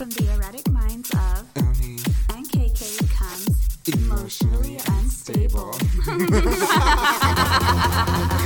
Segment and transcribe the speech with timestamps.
[0.00, 1.98] From the erratic minds of Oni.
[2.30, 5.72] and KK comes emotionally unstable.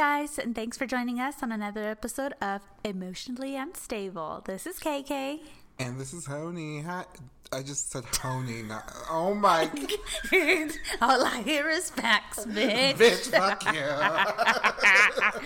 [0.00, 4.42] guys, and thanks for joining us on another episode of Emotionally Unstable.
[4.46, 5.40] This is KK.
[5.78, 6.80] And this is Honey.
[6.80, 7.04] Hi.
[7.52, 8.62] I just said Honey.
[8.62, 9.64] Not, oh my
[11.02, 12.94] All I hear is facts, bitch.
[12.94, 15.42] bitch, fuck you.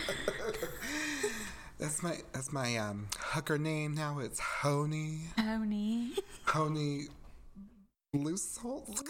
[1.80, 4.20] that's my that's my um hooker name now.
[4.20, 5.22] It's Honey.
[5.36, 6.12] Tony.
[6.44, 7.06] Honey
[8.12, 9.02] Blue Salt.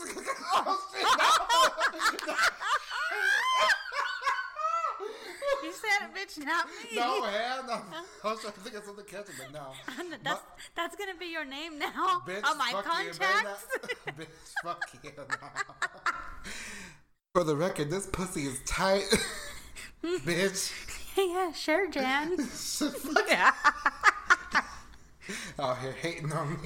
[5.62, 6.96] You said it, bitch, not me.
[6.96, 7.66] no, man.
[7.66, 7.72] No.
[8.24, 9.72] I was trying to think of something catchy, but no.
[10.22, 10.40] That's,
[10.76, 13.44] that's gonna be your name now Bitch, on my fuck you, man.
[13.44, 13.66] contacts.
[14.18, 14.26] Bitch,
[14.62, 15.10] fuck you.
[17.34, 19.04] For the record, this pussy is tight.
[20.02, 20.72] Bitch.
[21.16, 22.36] yeah, sure, Jan.
[25.58, 26.58] out here hating on me.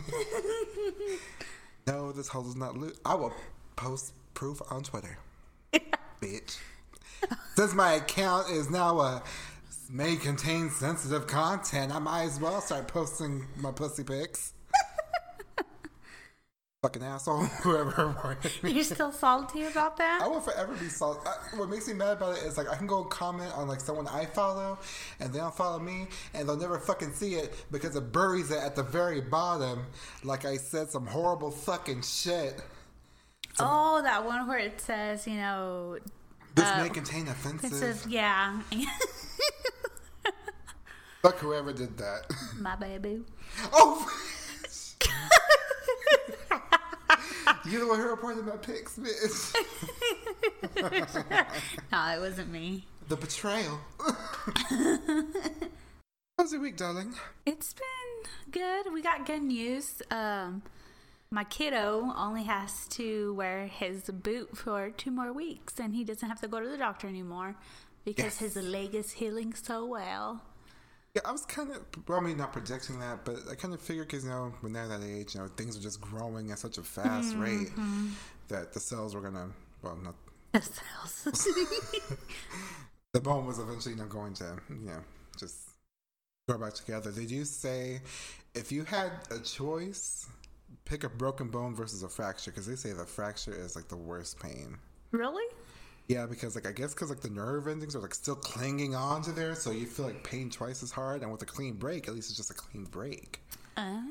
[1.87, 2.99] no, this hoe is not loose.
[3.05, 3.33] I will
[3.77, 5.19] post proof on Twitter.
[6.21, 6.59] Bitch.
[7.55, 9.23] Since my account is now a
[9.91, 14.53] may contain sensitive content, I might as well start posting my pussy pics.
[16.83, 18.39] Fucking asshole, whoever.
[18.63, 20.21] You're still salty about that?
[20.23, 21.21] I will forever be salty.
[21.27, 23.81] I, what makes me mad about it is like I can go comment on like
[23.81, 24.79] someone I follow,
[25.19, 28.59] and they don't follow me, and they'll never fucking see it because it buries it
[28.59, 29.87] at the very bottom.
[30.23, 32.63] Like I said some horrible fucking shit.
[33.59, 35.99] Oh, that one where it says, you know,
[36.59, 37.73] This Uh, may contain offensive.
[37.73, 38.61] says, yeah,
[41.23, 42.23] Fuck whoever did that.
[42.59, 43.23] my baby.
[43.73, 44.05] oh.
[47.65, 49.55] you the one who reported my pics, bitch.
[51.93, 52.87] No, it wasn't me.
[53.09, 53.79] The betrayal.
[56.39, 57.15] How's your week, darling?
[57.47, 58.93] It's been good.
[58.93, 60.03] We got good news.
[60.11, 60.63] Um,
[61.31, 66.29] my kiddo only has to wear his boot for two more weeks, and he doesn't
[66.29, 67.57] have to go to the doctor anymore
[68.05, 68.55] because Yes.
[68.55, 70.43] his leg is healing so well.
[71.15, 73.81] Yeah, I was kind of, well, I mean, not projecting that, but I kind of
[73.81, 76.59] figured because, you know, when they're that age, you know, things are just growing at
[76.59, 77.43] such a fast mm-hmm.
[77.43, 77.71] rate
[78.49, 79.49] that the cells were going to,
[79.83, 80.15] well, not,
[80.53, 81.49] The cells.
[83.13, 85.01] the bone was eventually, you know, going to, you know,
[85.39, 85.57] just
[86.47, 87.11] grow back together.
[87.11, 88.01] Did you say
[88.55, 90.27] if you had a choice,
[90.89, 92.51] pick a broken bone versus a fracture?
[92.51, 94.79] Because they say the fracture is like the worst pain.
[95.13, 95.45] really?
[96.09, 99.21] Yeah, because like I guess because like the nerve endings are like still clinging on
[99.23, 101.21] to there, so you feel like pain twice as hard.
[101.21, 103.43] And with a clean break, at least it's just a clean break.
[103.77, 104.03] Oh,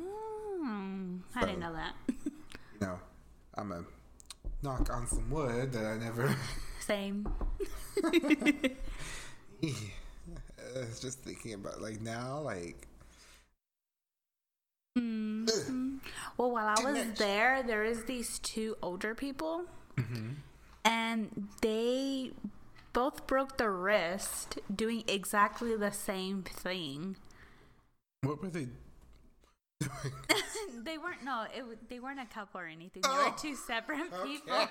[1.35, 1.93] I didn't know that.
[2.25, 2.31] you
[2.81, 2.99] know,
[3.55, 3.83] I'm a
[4.61, 6.35] knock on some wood that I never.
[6.81, 7.27] Same.
[9.61, 12.87] it's just thinking about like now, like
[14.97, 15.99] Mhm.
[16.37, 19.65] Well, while I was there, there is these two older people,
[20.85, 22.31] and they
[22.93, 27.17] both broke their wrist doing exactly the same thing.
[28.21, 28.77] what were they doing?
[30.83, 33.03] they weren't no, it, they weren't a couple or anything.
[33.03, 33.29] They Oh.
[33.31, 34.57] were two separate people.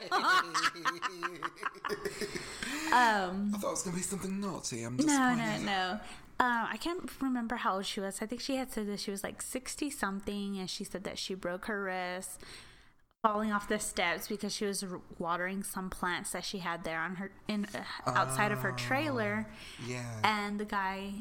[2.93, 4.83] Um, I thought it was gonna be something naughty.
[4.85, 6.01] I'm just no, no, no.
[6.39, 8.21] Uh, I can't remember how old she was.
[8.21, 11.19] I think she had said that she was like sixty something, and she said that
[11.19, 12.41] she broke her wrist
[13.23, 14.85] falling off the steps because she was
[15.19, 19.49] watering some plants that she had there on her in uh, outside of her trailer.
[19.85, 20.05] Yeah.
[20.23, 21.13] And the guy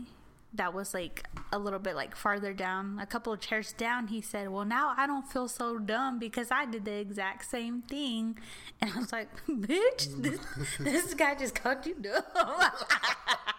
[0.54, 4.22] that was like a little bit like farther down, a couple of chairs down, he
[4.22, 8.38] said, "Well, now I don't feel so dumb because I did the exact same thing."
[8.82, 10.40] And I was like, "Bitch, this,
[10.80, 12.24] this guy just called you dumb."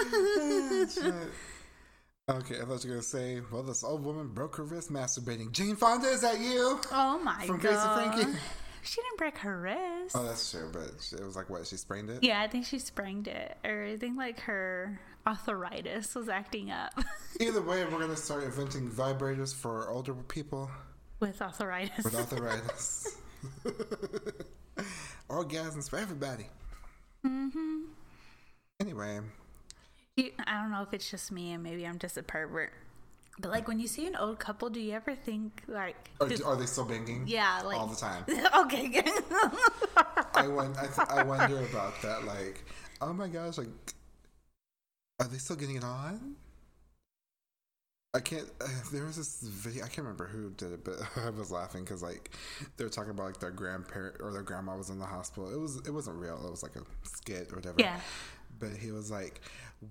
[2.30, 5.52] okay, I thought you were gonna say, well, this old woman broke her wrist masturbating.
[5.52, 6.80] Jane Fonda, is that you?
[6.92, 7.46] oh my god.
[7.46, 8.12] From Grace and!
[8.12, 8.38] Frankie?
[8.82, 10.16] She didn't break her wrist.
[10.16, 11.66] Oh, that's true, but it was like what?
[11.66, 12.22] She sprained it.
[12.22, 16.94] yeah, I think she sprained it, or I think like her arthritis was acting up
[17.40, 20.70] Either way, we're gonna start inventing vibrators for older people
[21.20, 22.04] with arthritis.
[22.04, 23.18] with arthritis.
[25.28, 26.46] Orgasms for everybody.
[27.24, 27.80] mm-hmm.
[28.80, 29.20] Anyway,
[30.20, 32.72] You, I don't know if it's just me and maybe I'm just a pervert.
[33.38, 36.44] But like when you see an old couple, do you ever think like, are, do-
[36.44, 37.24] are they still banging?
[37.26, 38.24] yeah, like all the time.
[38.64, 39.04] okay, good.
[40.34, 42.24] I I, th- I wonder about that.
[42.26, 42.64] Like,
[43.00, 43.68] oh my gosh, like,
[45.20, 46.36] are they still getting it on?
[48.12, 48.50] I can't.
[48.60, 49.84] Uh, there was this video.
[49.84, 52.30] I can't remember who did it, but I was laughing because like
[52.76, 55.50] they were talking about like their grandparent or their grandma was in the hospital.
[55.52, 56.44] It was it wasn't real.
[56.44, 57.76] It was like a skit or whatever.
[57.78, 58.00] Yeah.
[58.58, 59.40] But he was like,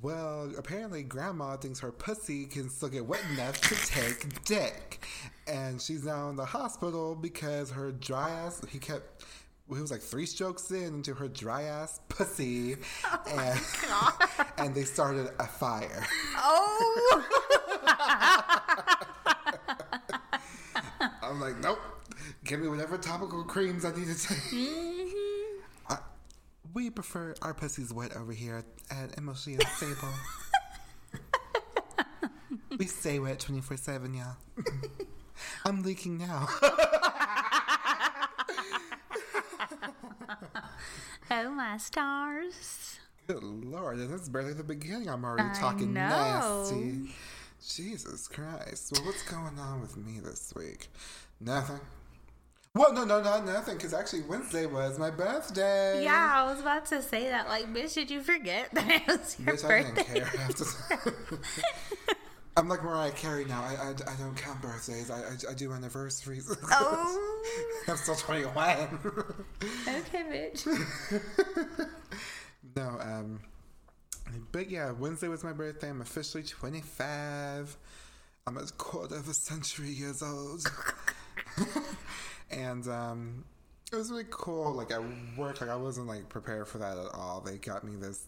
[0.02, 5.04] "Well, apparently grandma thinks her pussy can still get wet enough to take dick,
[5.48, 8.62] and she's now in the hospital because her dry ass.
[8.70, 9.26] He kept."
[9.72, 12.78] He was like three strokes in into her dry ass pussy,
[13.28, 13.60] and,
[14.58, 16.04] and they started a fire.
[16.38, 17.24] Oh.
[21.22, 21.80] I'm like, nope.
[22.44, 24.38] Give me whatever topical creams I need to take.
[24.38, 25.29] Mm-hmm.
[26.74, 30.14] We prefer our pussies wet over here at and Stable.
[32.78, 34.36] we stay wet 24 7, y'all.
[35.66, 36.48] I'm leaking now.
[41.32, 43.00] oh my stars.
[43.28, 45.10] Good lord, and it's barely the beginning.
[45.10, 46.10] I'm already I talking know.
[46.10, 47.10] nasty.
[47.68, 48.92] Jesus Christ.
[48.94, 50.90] Well, what's going on with me this week?
[51.40, 51.80] Nothing.
[52.76, 56.04] Well, no, no, not nothing, because actually Wednesday was my birthday.
[56.04, 57.48] Yeah, I was about to say that.
[57.48, 60.04] Like, bitch, did you forget that it was your Bitch, I birthday?
[60.04, 60.42] didn't care.
[60.42, 60.66] After
[62.58, 63.62] I'm like Mariah Carey now.
[63.64, 65.10] I, I, I don't count birthdays.
[65.10, 66.56] I, I, I do anniversaries.
[66.72, 67.44] Oh,
[67.88, 69.00] I'm still 21.
[69.88, 70.68] okay, bitch.
[72.76, 73.40] no, um,
[74.52, 75.90] but yeah, Wednesday was my birthday.
[75.90, 77.78] I'm officially 25.
[78.46, 80.70] I'm a quarter of a century years old.
[82.52, 83.44] And um,
[83.92, 84.74] it was really cool.
[84.74, 85.00] Like I
[85.38, 87.42] work, like I wasn't like prepared for that at all.
[87.42, 88.26] They got me this.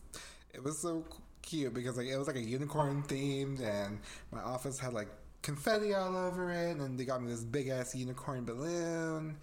[0.53, 1.06] It was so
[1.41, 4.00] cute because like it was like a unicorn themed, and
[4.31, 5.09] my office had like
[5.41, 9.38] confetti all over it, and they got me this big ass unicorn balloon,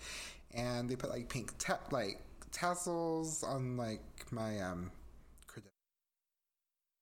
[0.54, 2.20] and they put like pink ta- like
[2.52, 4.90] tassels on like my um.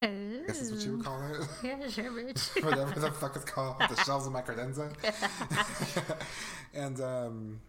[0.06, 1.48] I guess that's what you would call it.
[1.62, 2.64] Yeah, sure, bitch.
[2.64, 4.92] whatever the fuck it's called, the shelves of my credenza.
[6.74, 7.60] and um,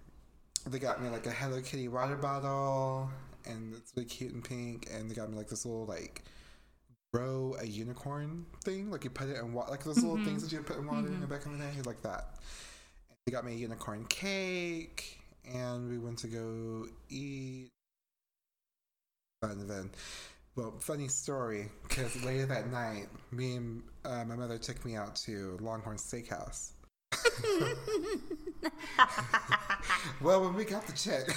[0.68, 3.10] they got me like a Hello Kitty water bottle,
[3.46, 4.88] and it's really cute and pink.
[4.94, 6.24] And they got me like this little like
[7.14, 10.52] grow a unicorn thing, like you put it in water, like those little things that
[10.52, 12.36] you put in water the back in the day, like that.
[13.10, 15.20] And they got me a unicorn cake,
[15.52, 17.70] and we went to go eat.
[19.44, 19.92] And then
[20.58, 25.16] well, funny story, because later that night, me and uh, my mother took me out
[25.16, 26.72] to Longhorn Steakhouse.
[30.22, 31.30] well, when we got the check,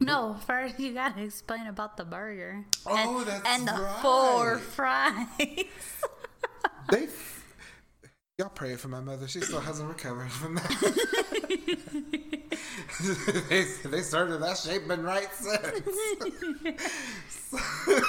[0.00, 2.64] No, first you gotta explain about the burger.
[2.86, 3.98] Oh, and, that's and the right.
[4.00, 5.28] four fries.
[6.90, 7.06] they
[8.40, 9.28] y'all pray for my mother.
[9.28, 10.96] She still hasn't recovered from that.
[13.50, 15.60] they, they started that shape been right since.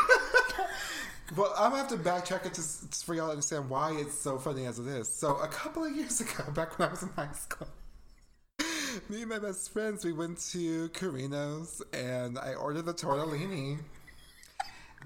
[1.35, 4.37] well, I'm gonna have to backtrack it just for y'all to understand why it's so
[4.37, 5.09] funny as it is.
[5.09, 7.67] So, a couple of years ago, back when I was in high school,
[9.09, 13.79] me and my best friends, we went to Carino's and I ordered the tortellini.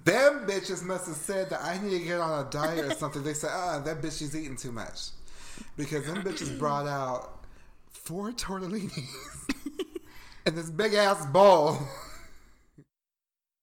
[0.06, 3.24] Them bitches must have said that I need to get on a diet or something.
[3.24, 5.10] They said, ah, that bitch is eating too much.
[5.78, 7.44] Because them bitches brought out
[7.90, 9.50] four tortellinis
[10.46, 11.80] in this big ass bowl.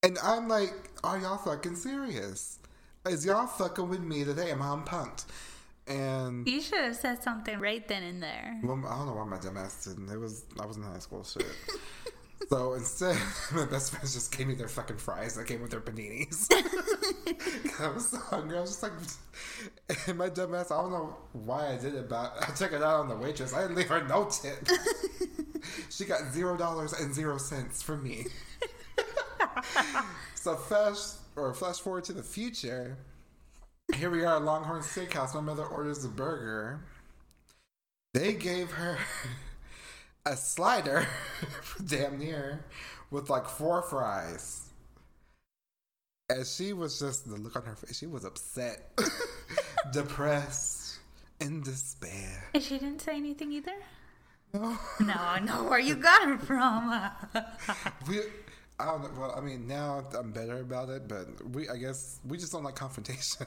[0.03, 0.75] And I'm like,
[1.05, 2.59] are y'all fucking serious?
[3.07, 4.51] Is y'all fucking with me today?
[4.51, 5.27] Am I punked?
[5.87, 8.59] And you should have said something right then and there.
[8.63, 10.09] well, I don't know why my dumb ass didn't.
[10.09, 11.45] It was I was in high school shit.
[12.49, 13.17] So instead,
[13.55, 16.49] my best friends just gave me their fucking fries that came with their paninis.
[17.81, 18.59] I was so hungry.
[18.59, 18.93] I was just like,
[20.07, 20.71] and my dumb ass.
[20.71, 23.55] I don't know why I did it, but I took it out on the waitress.
[23.55, 24.67] I didn't leave her no tip.
[25.91, 28.27] she got zero dollars and zero cents from me.
[30.35, 30.99] so flash
[31.37, 32.97] or flash forward to the future.
[33.95, 35.35] Here we are at Longhorn Steakhouse.
[35.35, 36.81] My mother orders a burger.
[38.15, 38.99] They gave her
[40.25, 41.07] a slider,
[41.87, 42.65] damn near,
[43.11, 44.69] with like four fries.
[46.31, 48.99] And she was just, the look on her face, she was upset,
[49.93, 50.99] depressed,
[51.41, 52.51] in despair.
[52.55, 53.75] And she didn't say anything either?
[54.55, 54.79] No.
[55.01, 56.91] No, I know where you got it from.
[58.09, 58.21] We,
[58.79, 59.11] I don't know.
[59.21, 62.63] Well, I mean, now I'm better about it, but we, I guess, we just don't
[62.63, 63.47] like confrontation.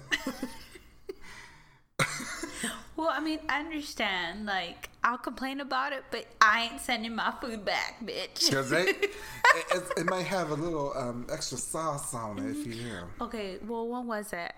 [3.06, 4.46] Well, I mean, I understand.
[4.46, 8.50] Like, I'll complain about it, but I ain't sending my food back, bitch.
[8.50, 12.76] Because it, it, it might have a little um, extra sauce on it if you
[12.84, 13.04] knew.
[13.22, 14.54] Okay, well, when was it?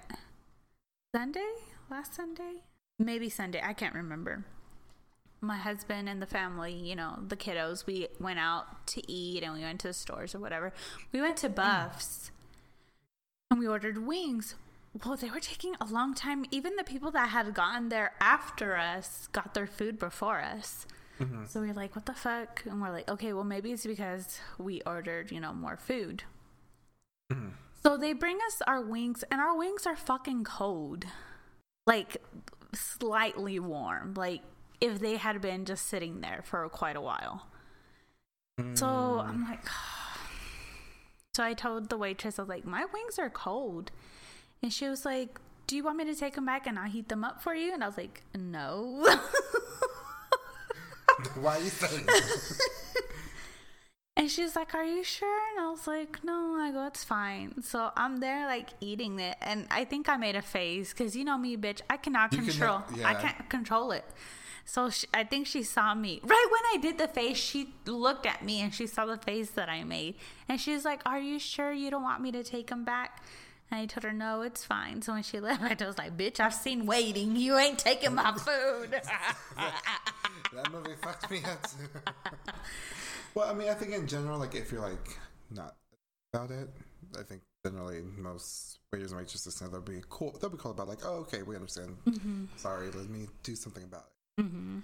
[1.13, 1.49] Sunday?
[1.91, 2.63] Last Sunday?
[2.97, 3.61] Maybe Sunday.
[3.63, 4.45] I can't remember.
[5.41, 9.53] My husband and the family, you know, the kiddos, we went out to eat and
[9.53, 10.73] we went to the stores or whatever.
[11.11, 12.31] We went to Buff's
[13.51, 14.55] and we ordered wings.
[15.05, 16.45] Well, they were taking a long time.
[16.51, 20.85] Even the people that had gotten there after us got their food before us.
[21.19, 21.45] Mm-hmm.
[21.47, 22.63] So we are like, what the fuck?
[22.65, 26.23] And we're like, okay, well, maybe it's because we ordered, you know, more food.
[27.31, 27.49] Mm-hmm.
[27.83, 31.05] So they bring us our wings, and our wings are fucking cold.
[31.85, 32.17] Like,
[32.73, 34.13] slightly warm.
[34.15, 34.41] Like,
[34.79, 37.47] if they had been just sitting there for quite a while.
[38.73, 39.27] So mm.
[39.27, 39.63] I'm like,
[41.35, 43.91] so I told the waitress, I was like, my wings are cold.
[44.63, 47.09] And she was like, do you want me to take them back and I'll heat
[47.09, 47.73] them up for you?
[47.73, 49.05] And I was like, no.
[51.35, 52.59] Why are you saying that?
[54.15, 55.39] and she's like, are you sure?
[55.51, 56.55] And I was like, no.
[56.59, 57.61] I go, it's fine.
[57.63, 59.35] So I'm there like eating it.
[59.41, 61.81] And I think I made a face because you know me, bitch.
[61.89, 62.79] I cannot You control.
[62.79, 64.05] cannot- I can't control it.
[64.65, 67.37] So she, I think she saw me right when I did the face.
[67.37, 70.15] She looked at me and she saw the face that I made,
[70.49, 73.23] and she's like, "Are you sure you don't want me to take them back?"
[73.69, 76.39] And I told her, "No, it's fine." So when she left, I was like, "Bitch,
[76.39, 77.35] I've seen waiting.
[77.35, 78.91] You ain't taking my food."
[80.53, 82.11] that movie fucked me up too.
[83.35, 85.17] well, I mean, I think in general, like if you're like
[85.51, 85.75] not
[86.33, 86.69] about it,
[87.19, 90.37] I think generally most waiters and waitresses they'll be cool.
[90.39, 91.97] They'll be cool about like, oh, okay, we understand.
[92.55, 94.05] Sorry, let me do something about
[94.37, 94.43] it.
[94.43, 94.79] hmm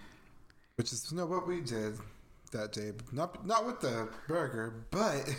[0.75, 1.97] Which is you know what we did
[2.51, 2.91] that day.
[3.13, 5.33] Not not with the burger, but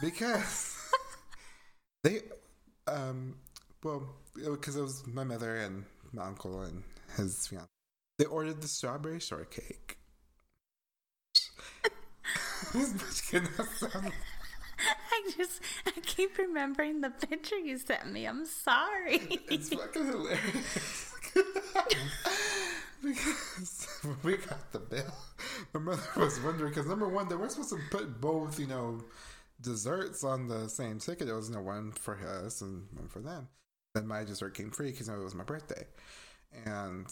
[0.00, 0.76] because
[2.02, 2.22] they,
[2.90, 3.34] um,
[3.82, 6.82] well, because it was my mother and my uncle and
[7.16, 7.68] his fiance.
[8.18, 9.96] They ordered the strawberry shortcake.
[12.72, 14.12] this bitch cannot sound.
[15.12, 18.26] I just I keep remembering the picture you sent me.
[18.26, 19.20] I'm sorry.
[19.50, 21.14] It's fucking hilarious.
[23.02, 25.14] because when we got the bill,
[25.74, 29.02] my mother was wondering because number one, they were supposed to put both, you know,
[29.60, 31.26] desserts on the same ticket.
[31.26, 33.48] There was no one for us and one for them.
[33.94, 35.86] Then my dessert came free because it was my birthday,
[36.64, 37.06] and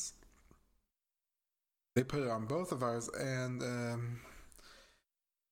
[1.96, 3.08] they put it on both of ours.
[3.18, 4.20] And um,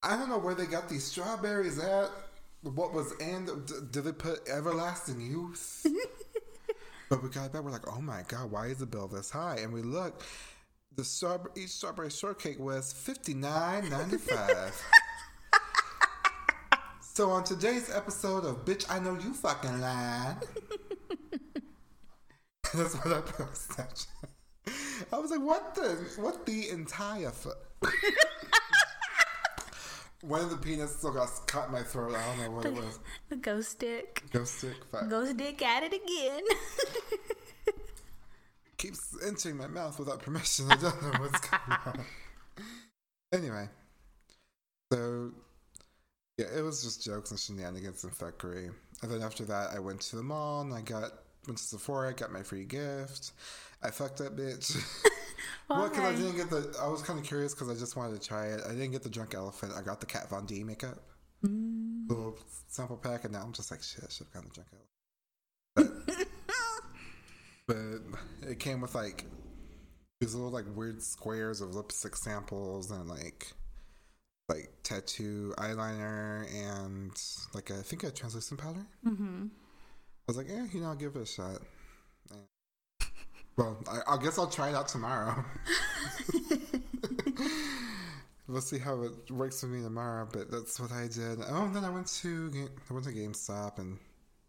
[0.02, 2.10] I don't know where they got these strawberries at.
[2.62, 5.86] What was and d- did they put everlasting youth?
[7.08, 9.58] But we got back, we're like, oh my god, why is the bill this high?
[9.62, 10.22] And we look,
[10.96, 14.82] the strawberry, each strawberry shortcake was fifty nine ninety five.
[17.16, 20.36] so on today's episode of Bitch, I Know You Fucking Lied.
[22.74, 24.06] That's what I Snapchat.
[25.10, 27.56] I was like, what the, what the entire fuck?
[30.20, 32.16] One of the peanuts still got cut in my throat.
[32.16, 32.98] I don't know what it was.
[33.30, 34.22] the ghost stick.
[34.30, 34.76] Ghost stick.
[34.92, 35.08] Fuck.
[35.08, 36.42] Ghost dick at it again.
[38.76, 40.70] keeps entering my mouth without permission.
[40.70, 42.04] I don't know what's going on.
[43.32, 43.70] Anyway,
[44.92, 45.32] so
[46.38, 48.70] yeah, it was just jokes and shenanigans and fuckery.
[49.02, 51.12] And then after that, I went to the mall and I got
[51.46, 53.32] went to Sephora, got my free gift.
[53.82, 54.76] I fucked that bitch.
[55.68, 56.76] well, because I didn't get the.
[56.80, 58.60] I was kind of curious because I just wanted to try it.
[58.66, 59.72] I didn't get the drunk elephant.
[59.76, 60.98] I got the Kat Von D makeup,
[61.44, 62.08] mm.
[62.08, 62.38] little
[62.68, 64.68] sample pack, and now I'm just like, shit, I should have gotten the drunk
[65.76, 66.28] elephant.
[67.66, 69.24] but it came with like
[70.20, 73.52] these little like weird squares of lipstick samples and like
[74.48, 77.10] like tattoo eyeliner and
[77.54, 78.86] like a, I think a translucent powder.
[79.06, 79.46] mm-hmm.
[79.48, 81.60] I was like, yeah, you know, I'll give it a shot.
[82.30, 82.46] And-
[83.56, 85.44] well, I, I guess I'll try it out tomorrow.
[88.48, 90.28] we'll see how it works for me tomorrow.
[90.30, 91.38] But that's what I did.
[91.48, 93.98] Oh, and then I went to I went to GameStop and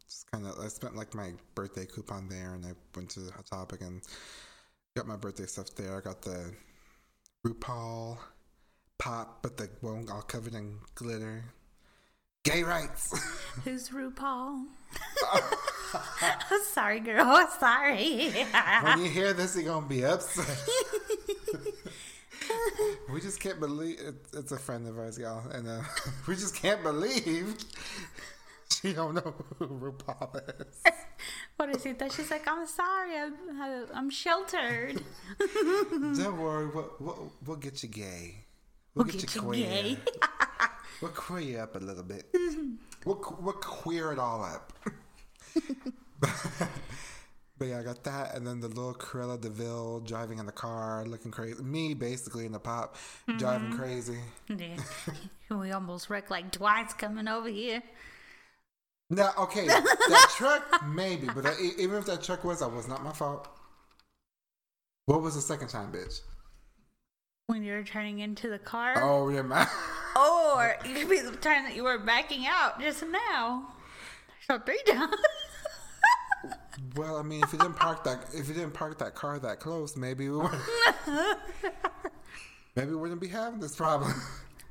[0.07, 3.45] just kind of I spent like my birthday coupon there, and I went to Hot
[3.45, 4.01] Topic and
[4.95, 5.97] got my birthday stuff there.
[5.97, 6.51] I got the
[7.45, 8.17] RuPaul
[8.97, 11.45] pop, but the one all covered in glitter.
[12.43, 13.17] Gay rights.
[13.63, 14.65] Who's RuPaul?
[16.21, 17.47] I'm sorry, girl.
[17.59, 18.29] Sorry.
[18.83, 20.57] when you hear this, you're gonna be upset.
[23.11, 25.81] we just can't believe it, it's a friend of ours, y'all, and uh,
[26.27, 27.57] we just can't believe
[28.81, 30.83] she don't know who RuPaul is.
[31.57, 32.47] what is it that she's like?
[32.47, 33.17] I'm sorry.
[33.17, 33.33] I'm,
[33.93, 35.01] I'm sheltered.
[35.39, 38.46] don't worry, we'll, we'll, we'll get you gay.
[38.97, 39.65] We'll, We'll get, get you queer.
[39.65, 39.97] gay.
[41.01, 42.25] we'll queer you up a little bit.
[43.05, 44.73] we'll, we'll queer it all up.
[47.59, 50.51] But yeah, I got that, and then the little Cruella de Vil driving in the
[50.51, 51.61] car, looking crazy.
[51.63, 52.95] Me, basically, in the pop,
[53.27, 53.37] mm-hmm.
[53.37, 54.19] driving crazy.
[54.47, 54.77] Yeah.
[55.49, 57.81] we almost wrecked like twice coming over here.
[59.09, 63.03] Now, okay, that truck maybe, but that, even if that truck was, that was not
[63.03, 63.47] my fault.
[65.05, 66.21] What was the second time, bitch?
[67.47, 69.01] When you were turning into the car.
[69.01, 69.67] Oh, yeah, man.
[70.17, 73.67] Or it could be the time that you were backing out just now.
[74.47, 75.15] So three times.
[76.95, 79.59] Well, I mean, if you didn't park that, if you didn't park that car that
[79.59, 80.61] close, maybe we wouldn't,
[82.75, 84.13] maybe we wouldn't be having this problem.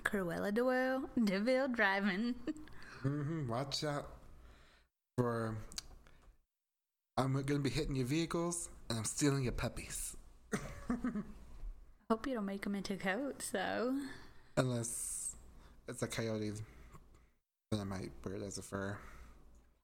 [0.04, 2.34] Cruella de Vil, Deville driving.
[3.02, 4.08] hmm Watch out
[5.16, 5.56] for.
[7.16, 10.16] I'm gonna be hitting your vehicles, and I'm stealing your puppies.
[12.08, 13.96] Hope you don't make them into coats, though.
[14.56, 15.34] Unless
[15.88, 16.52] it's a coyote,
[17.72, 18.96] then I might wear it as a fur.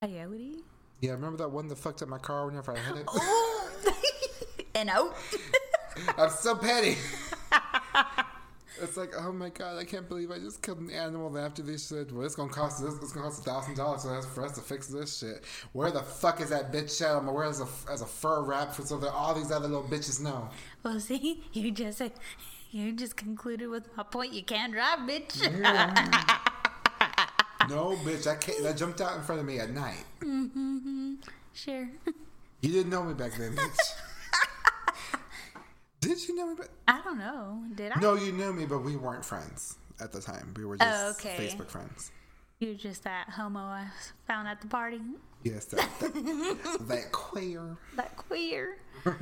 [0.00, 0.58] Coyote?
[1.00, 3.06] Yeah, remember that one that fucked up my car whenever I hit it?
[3.12, 3.70] Oh!
[4.76, 5.16] and out.
[6.16, 6.96] I'm so petty.
[8.80, 11.30] It's like, oh my god, I can't believe I just killed an animal.
[11.30, 12.94] Then after this shit, well, it's gonna cost this.
[12.94, 15.44] It's gonna cost a thousand dollars for us to fix this shit.
[15.72, 17.10] Where the fuck is that bitch at?
[17.10, 19.68] I'm gonna wear as a as a fur wrap for so that all these other
[19.68, 20.48] little bitches know.
[20.82, 22.02] Well, see, you just
[22.70, 24.32] you just concluded with my point.
[24.32, 25.38] You can't drive, bitch.
[27.68, 28.62] No, bitch, I can't.
[28.64, 30.04] That jumped out in front of me at night.
[30.20, 31.14] Mm-hmm, mm-hmm.
[31.52, 31.88] sure.
[32.60, 33.76] You didn't know me back then, bitch.
[36.02, 36.68] Did you know me back?
[36.88, 37.62] I don't know.
[37.74, 38.00] Did I?
[38.00, 40.52] No, you knew me, but we weren't friends at the time.
[40.56, 41.36] We were just Oh, okay.
[41.38, 42.10] Facebook friends.
[42.58, 43.86] You're just that homo I
[44.26, 45.00] found at the party.
[45.44, 47.76] Yes, that, that, that queer.
[47.96, 48.76] That queer.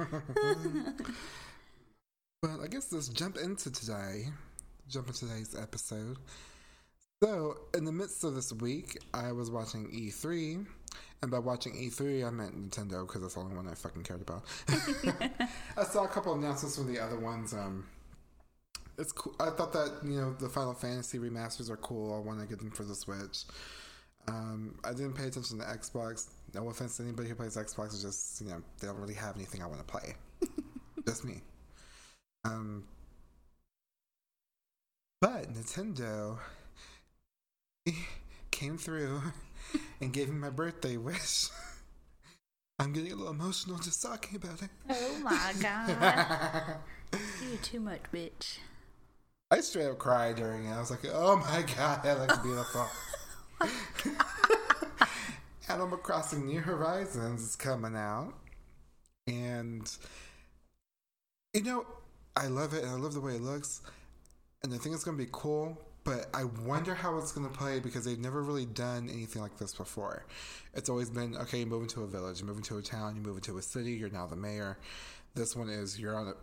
[2.43, 4.25] Well, I guess let's jump into today.
[4.89, 6.17] Jump into today's episode.
[7.23, 10.65] So, in the midst of this week, I was watching E3,
[11.23, 14.23] and by watching E3, I meant Nintendo because that's the only one I fucking cared
[14.23, 14.45] about.
[15.77, 17.53] I saw a couple announcements from the other ones.
[17.53, 17.87] Um,
[18.97, 19.35] it's cool.
[19.39, 22.15] I thought that you know the Final Fantasy remasters are cool.
[22.15, 23.45] I want to get them for the Switch.
[24.29, 26.29] Um, I didn't pay attention to Xbox.
[26.55, 27.87] No offense to anybody who plays Xbox.
[27.87, 30.15] It's just you know they don't really have anything I want to play.
[31.07, 31.43] just me.
[32.45, 32.85] Um,
[35.21, 36.39] but Nintendo
[38.51, 39.21] came through
[40.01, 41.49] and gave me my birthday wish.
[42.79, 44.71] I'm getting a little emotional just talking about it.
[44.89, 46.77] Oh my god.
[47.47, 48.59] You're too much, bitch.
[49.51, 50.73] I straight up cried during it.
[50.73, 52.87] I was like, "Oh my god, that looks beautiful."
[55.69, 58.33] Animal Crossing New Horizons is coming out,
[59.27, 59.91] and
[61.53, 61.85] you know,
[62.37, 63.83] I love it, and I love the way it looks,
[64.63, 65.77] and I think it's gonna be cool.
[66.03, 69.75] But I wonder how it's gonna play because they've never really done anything like this
[69.75, 70.25] before.
[70.75, 73.23] It's always been okay, you move into a village, you move into a town, you
[73.23, 74.79] move into a city, you're now the mayor.
[75.35, 76.35] This one is you're on a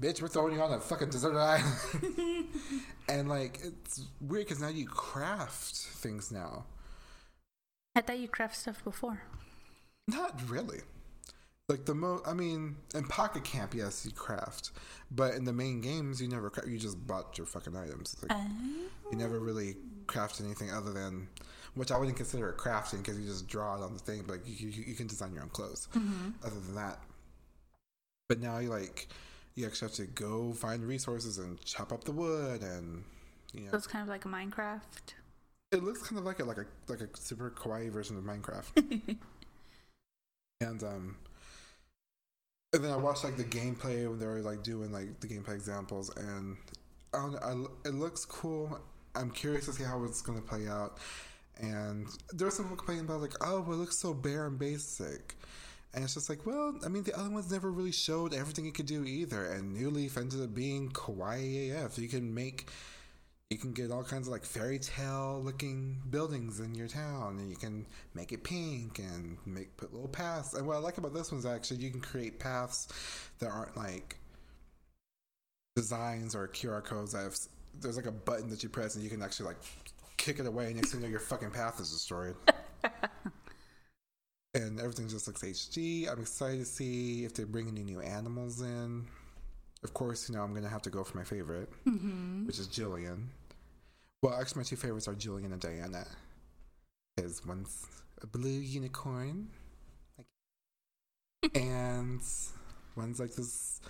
[0.00, 2.46] bitch, we're throwing you on a fucking deserted island.
[3.08, 6.64] and like, it's weird because now you craft things now.
[7.94, 9.22] I thought you craft stuff before.
[10.08, 10.80] Not really.
[11.68, 14.72] Like the mo, I mean, in Pocket Camp, yes, you craft,
[15.10, 16.68] but in the main games, you never craft.
[16.68, 18.16] You just bought your fucking items.
[18.20, 18.36] Like,
[19.10, 21.28] you never really craft anything other than,
[21.74, 24.24] which I wouldn't consider it crafting because you just draw it on the thing.
[24.26, 25.88] But you, you, you can design your own clothes.
[26.44, 26.98] Other than that,
[28.28, 29.08] but now you like,
[29.54, 33.04] you actually have to go find resources and chop up the wood, and
[33.54, 34.80] you So know, it's kind of like a Minecraft.
[35.70, 39.16] it looks kind of like a like a like a super kawaii version of Minecraft.
[40.60, 41.16] and um
[42.72, 45.54] and then I watched like the gameplay when they were like doing like the gameplay
[45.54, 46.56] examples and
[47.12, 48.80] I don't know, I, it looks cool.
[49.14, 50.96] I'm curious to see how it's going to play out.
[51.60, 54.58] And there was some people complaining about like, oh, well, it looks so bare and
[54.58, 55.36] basic.
[55.94, 58.72] And it's just like, well, I mean, the other ones never really showed everything it
[58.72, 59.44] could do either.
[59.44, 61.98] And New Leaf ended up being kawaii AF.
[61.98, 62.68] You can make
[63.52, 67.50] you can get all kinds of like fairy tale looking buildings in your town and
[67.50, 70.54] you can make it pink and make put little paths.
[70.54, 72.88] And what i like about this one is actually you can create paths
[73.40, 74.16] that aren't like
[75.76, 77.12] designs or qr codes.
[77.12, 77.36] That have,
[77.78, 79.58] there's like a button that you press and you can actually like
[80.16, 82.34] kick it away and next thing you know your fucking path is destroyed.
[84.54, 88.60] And everything just looks hd i'm excited to see if they bring any new animals
[88.60, 89.06] in.
[89.82, 92.46] Of course you know i'm gonna have to go for my favorite mm-hmm.
[92.46, 93.28] which is Jillian.
[94.22, 96.06] Well, actually, my two favorites are Julian and Diana.
[97.16, 97.86] Because one's
[98.22, 99.48] a blue unicorn,
[100.16, 100.26] like,
[101.56, 102.22] and
[102.96, 103.80] one's like this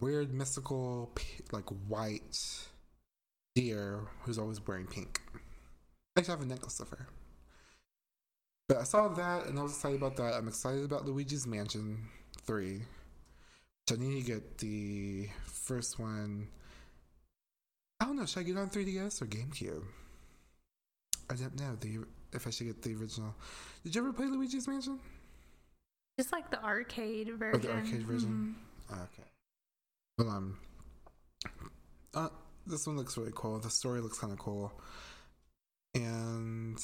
[0.00, 1.12] weird mystical,
[1.52, 2.40] like white
[3.54, 5.20] deer who's always wearing pink.
[6.16, 7.06] I actually have a necklace of her.
[8.68, 10.34] But I saw that and I was excited about that.
[10.34, 12.08] I'm excited about Luigi's Mansion
[12.46, 12.78] 3.
[12.78, 16.48] Which I need to get the first one
[18.00, 18.26] I don't know.
[18.26, 19.82] Should I get on 3DS or GameCube?
[21.30, 21.98] I don't know the
[22.32, 23.34] if I should get the original.
[23.84, 24.98] Did you ever play Luigi's Mansion?
[26.18, 27.54] Just like the arcade version.
[27.54, 28.56] Or the arcade version?
[28.90, 29.02] Mhm.
[29.02, 29.28] Okay.
[30.18, 30.58] Well, um,
[32.14, 32.28] uh,
[32.66, 33.58] this one looks really cool.
[33.58, 34.72] The story looks kind of cool,
[35.94, 36.78] and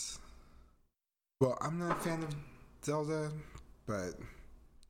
[1.41, 2.35] well, I'm not a fan of
[2.85, 3.31] Zelda
[3.87, 4.15] but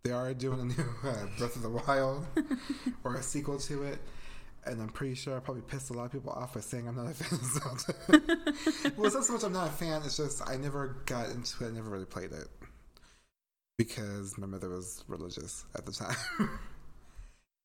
[0.05, 2.27] they are doing a new uh, Breath of the Wild
[3.05, 3.99] or a sequel to it.
[4.65, 6.97] And I'm pretty sure I probably pissed a lot of people off by saying I'm
[6.97, 7.45] not a fan of
[8.09, 8.93] Zelda.
[8.97, 11.65] well, it's not so much I'm not a fan, it's just I never got into
[11.65, 12.49] it, I never really played it.
[13.77, 16.17] Because my mother was religious at the time.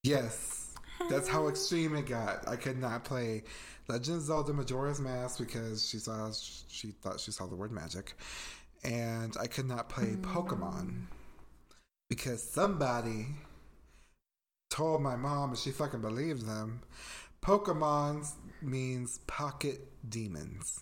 [0.04, 0.74] yes,
[1.10, 2.48] that's how extreme it got.
[2.48, 3.44] I could not play
[3.88, 6.32] Legend of Zelda Majora's Mask because she saw
[6.68, 8.16] she thought she saw the word magic,
[8.84, 10.24] and I could not play hmm.
[10.24, 11.06] Pokemon
[12.10, 13.28] because somebody
[14.69, 16.82] told my mom, and she fucking believed them.
[17.41, 18.27] Pokemon
[18.62, 20.82] means pocket demons.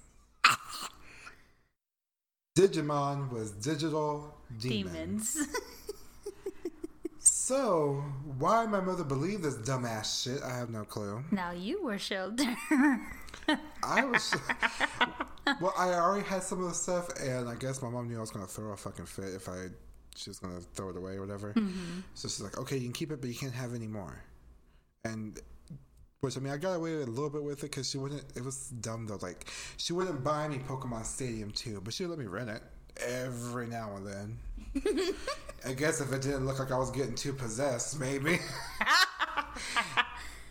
[2.58, 5.34] Digimon was digital demons.
[5.34, 5.48] Demons.
[7.28, 8.04] So,
[8.40, 11.24] why my mother believed this dumbass shit, I have no clue.
[11.32, 12.56] now you were sheltered.
[13.84, 14.34] I was.
[15.62, 18.22] well, I already had some of the stuff, and I guess my mom knew I
[18.22, 19.68] was going to throw a fucking fit if I.
[20.16, 21.54] She was going to throw it away or whatever.
[21.54, 22.02] Mm-hmm.
[22.14, 24.24] So she's like, okay, you can keep it, but you can't have any more.
[25.04, 25.40] And.
[26.22, 28.24] Which I mean, I got away a little bit with it because she wouldn't.
[28.36, 29.20] It was dumb though.
[29.22, 29.46] Like
[29.78, 32.64] she wouldn't buy me Pokemon Stadium 2, but she would let me rent it
[32.98, 34.40] every now and then.
[35.66, 38.40] I guess if it didn't look like I was getting too possessed, maybe.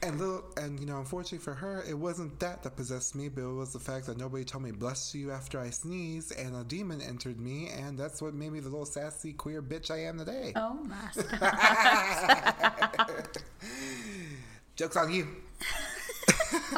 [0.04, 3.42] and little, and you know, unfortunately for her, it wasn't that that possessed me, but
[3.42, 6.64] it was the fact that nobody told me "bless you" after I sneezed, and a
[6.64, 10.18] demon entered me, and that's what made me the little sassy queer bitch I am
[10.18, 10.52] today.
[10.56, 10.96] oh my.
[14.76, 15.28] Jokes on you.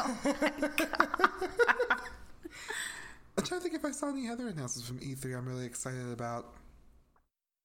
[3.39, 6.11] I'm trying to think if I saw any other announcements from E3 I'm really excited
[6.13, 6.55] about.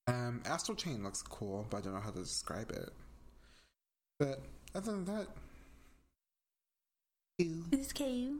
[0.08, 2.89] Um, Astral Chain looks cool, but I don't know how to describe it.
[4.19, 4.41] But
[4.76, 5.28] other than that.
[7.71, 8.39] It's KU.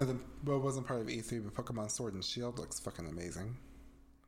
[0.00, 3.56] then, well, it wasn't part of E3, but Pokemon Sword and Shield looks fucking amazing.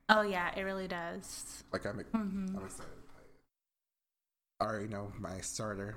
[0.09, 1.65] Oh yeah, it really does.
[1.73, 4.61] Like I'm, I'm excited to play it.
[4.61, 5.97] I already know my starter.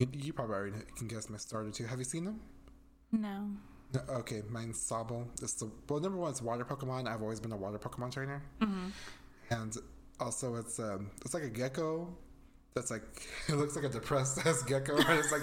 [0.00, 1.86] You, you probably already can guess my starter too.
[1.86, 2.40] Have you seen them?
[3.12, 3.48] No.
[3.94, 5.26] No, okay, mine's Sobble.
[5.40, 7.08] It's the well, number one, it's water Pokemon.
[7.08, 8.42] I've always been a water Pokemon trainer,
[9.50, 9.74] and
[10.20, 12.14] also it's um, it's like a gecko.
[12.74, 13.02] That's like
[13.48, 15.42] it looks like a depressed ass gecko, and it's like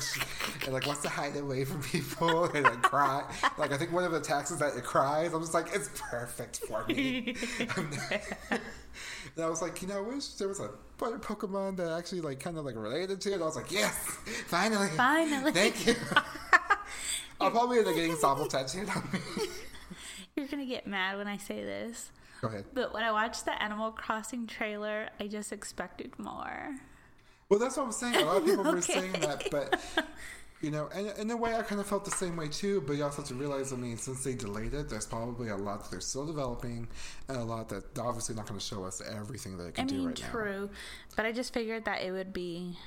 [0.68, 3.24] it like wants to hide away from people and like cry.
[3.58, 5.34] Like I think one of the taxes that it cries.
[5.34, 7.36] I'm just like it's perfect for me.
[7.60, 8.60] and
[9.44, 12.40] I was like, you know, I wish there was a water Pokemon that actually like
[12.40, 13.42] kind of like related to it.
[13.42, 13.94] I was like, yes,
[14.48, 15.52] finally, Finally.
[15.52, 15.96] thank you.
[17.42, 19.20] I'll probably end up getting Sobble tattooed on me.
[20.38, 22.12] You're gonna get mad when I say this.
[22.42, 22.66] Go ahead.
[22.74, 26.76] But when I watched the Animal Crossing trailer, I just expected more.
[27.50, 28.16] Well, that's what I'm saying.
[28.16, 29.80] A lot of people were saying that, but
[30.62, 32.82] you know, and in a way, I kind of felt the same way too.
[32.82, 35.56] But you also have to realize, I mean, since they delayed it, there's probably a
[35.56, 36.88] lot that they're still developing,
[37.28, 39.88] and a lot that they're obviously not going to show us everything that I can
[39.88, 40.30] do mean, right now.
[40.32, 40.70] true,
[41.16, 42.78] but I just figured that it would be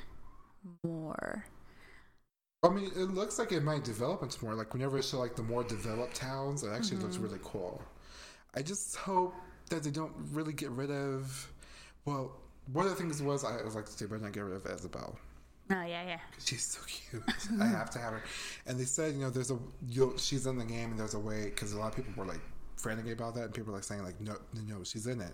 [0.83, 1.45] more.
[2.65, 4.55] I mean, it looks like it might develop into more.
[4.55, 7.27] Like whenever it show like the more developed towns, it actually looks mm-hmm.
[7.27, 7.81] really cool.
[8.55, 9.35] I just hope
[9.71, 11.53] that they don't really get rid of.
[12.05, 12.33] Well,
[12.73, 15.19] one of the things was I was like, they better not get rid of Isabelle.
[15.71, 16.19] Oh yeah, yeah.
[16.45, 17.23] She's so cute.
[17.61, 18.23] I have to have her.
[18.67, 21.19] And they said, you know, there's a you'll, she's in the game, and there's a
[21.19, 22.41] way because a lot of people were like
[22.77, 25.33] frantic about that, and people were like saying like, no, no, no, she's in it.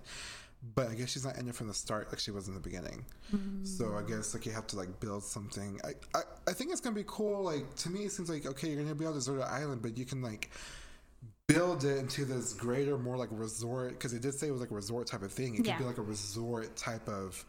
[0.74, 2.60] But I guess she's not in it from the start like she was in the
[2.60, 3.04] beginning.
[3.34, 3.64] Mm-hmm.
[3.64, 5.78] So I guess like you have to like build something.
[5.84, 7.42] I, I I think it's gonna be cool.
[7.42, 9.96] Like to me, it seems like okay, you're gonna be on a deserted island, but
[9.96, 10.50] you can like
[11.46, 14.70] build it into this greater, more like resort because it did say it was like
[14.70, 15.54] a resort type of thing.
[15.54, 15.76] It Yeah.
[15.76, 17.44] could be like a resort type of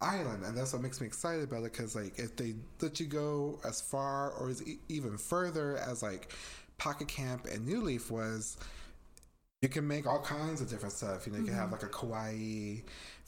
[0.00, 1.72] island, and that's what makes me excited about it.
[1.72, 6.02] Because like if they let you go as far or as e- even further as
[6.02, 6.32] like
[6.78, 8.56] Pocket Camp and New Leaf was,
[9.62, 11.26] you can make all kinds of different stuff.
[11.26, 11.72] You know, you can have mm-hmm.
[11.72, 12.82] like a kawaii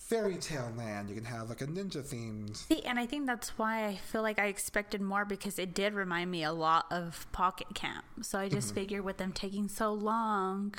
[0.09, 1.11] fairy tale land.
[1.11, 2.57] You can have like a ninja themed.
[2.57, 5.92] See, and I think that's why I feel like I expected more because it did
[5.92, 8.05] remind me a lot of Pocket Camp.
[8.23, 10.75] So I just figured with them taking so long,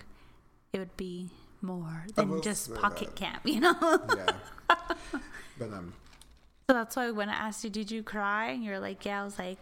[0.73, 1.29] it would be
[1.61, 3.15] more than just Pocket that.
[3.15, 3.75] Camp, you know?
[4.17, 4.31] Yeah,
[5.59, 5.93] but um.
[6.67, 8.49] so that's why when I asked you, did you cry?
[8.49, 9.21] And you're like, yeah.
[9.21, 9.59] I was like,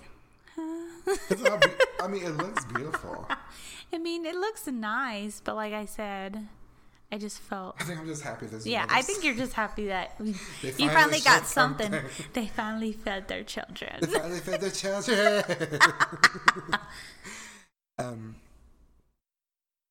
[0.55, 1.35] be-
[1.99, 3.27] I mean, it looks beautiful.
[3.93, 6.47] I mean, it looks nice, but like I said,
[7.11, 7.75] I just felt.
[7.79, 8.67] I think I'm just happy there's.
[8.67, 11.91] Yeah, I think you're just happy that you finally, finally got something.
[11.91, 12.25] something.
[12.33, 13.99] They finally fed their children.
[14.01, 15.43] They finally fed their children.
[17.97, 18.35] um,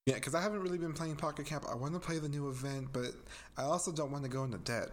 [0.05, 1.65] yeah, because I haven't really been playing Pocket Camp.
[1.71, 3.13] I want to play the new event, but
[3.57, 4.89] I also don't want to go into debt.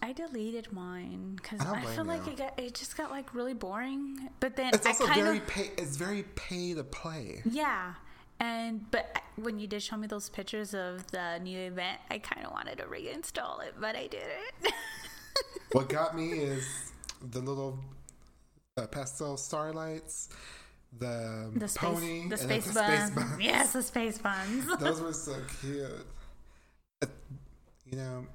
[0.00, 2.32] I deleted mine because I I, feel like you.
[2.32, 4.30] it got it just got like really boring.
[4.38, 5.70] But then It's I also very of pay.
[5.76, 7.42] It's very pay to play.
[7.44, 7.94] yeah,
[8.40, 12.44] And but when you did show me those pictures of the new event, I kind
[12.46, 14.74] of wanted to reinstall it, but I didn't.
[15.72, 16.66] what got me is
[17.30, 17.78] the little
[18.78, 20.30] uh, pastel starlights,
[20.98, 22.74] the, the space, pony, the space, then buns.
[22.74, 23.40] the space buns.
[23.42, 24.78] Yes, the space buns.
[24.80, 26.06] Those were so cute.
[27.02, 27.06] Uh,
[27.84, 28.26] you know,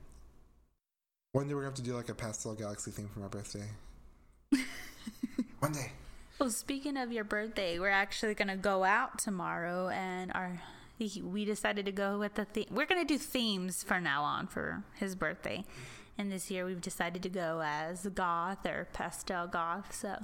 [1.32, 3.66] one day we're gonna have to do like a pastel galaxy theme for my birthday.
[5.60, 5.92] one day.
[6.38, 10.62] Well, speaking of your birthday, we're actually gonna go out tomorrow, and our
[11.00, 12.68] we decided to go with the theme.
[12.72, 15.64] We're gonna do themes from now on for his birthday,
[16.18, 19.96] and this year we've decided to go as goth or pastel goth.
[19.96, 20.18] So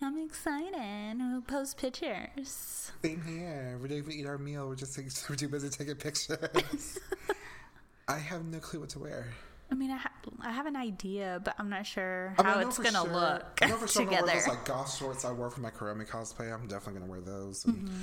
[0.00, 1.18] I'm excited.
[1.18, 2.90] We'll post pictures.
[3.02, 3.78] Same here.
[3.82, 4.66] We didn't even eat our meal.
[4.68, 6.98] We're just we're too busy taking pictures.
[8.08, 9.26] I have no clue what to wear.
[9.70, 12.68] I mean, I, ha- I have an idea, but I'm not sure how I know
[12.68, 14.32] it's gonna sure- look I know for sure together.
[14.32, 16.52] those like goth shorts I wore for my Kuromi cosplay.
[16.52, 17.64] I'm definitely gonna wear those.
[17.64, 18.02] And, Mm-hmm.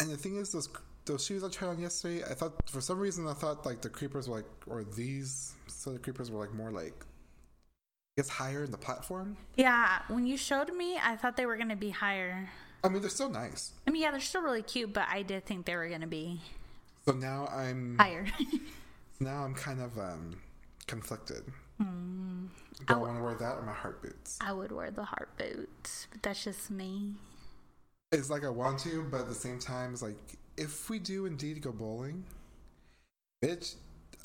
[0.00, 0.68] and the thing is, those
[1.06, 3.88] those shoes I tried on yesterday, I thought for some reason I thought like the
[3.88, 8.64] creepers were like, or these so the creepers were like more like, I guess higher
[8.64, 9.36] in the platform.
[9.56, 12.48] yeah, when you showed me, I thought they were gonna be higher.
[12.82, 13.72] I mean, they're still nice.
[13.86, 16.40] I mean, yeah, they're still really cute, but I did think they were gonna be
[17.06, 18.26] So now I'm higher.
[19.20, 20.36] now I'm kind of um
[20.90, 21.44] conflicted.
[21.80, 22.46] Hmm.
[22.86, 24.38] Do I want to wear that or my heart boots?
[24.40, 27.14] I would wear the heart boots, but that's just me.
[28.10, 30.18] It's like I want to, but at the same time, it's like
[30.56, 32.24] if we do indeed go bowling,
[33.44, 33.76] bitch,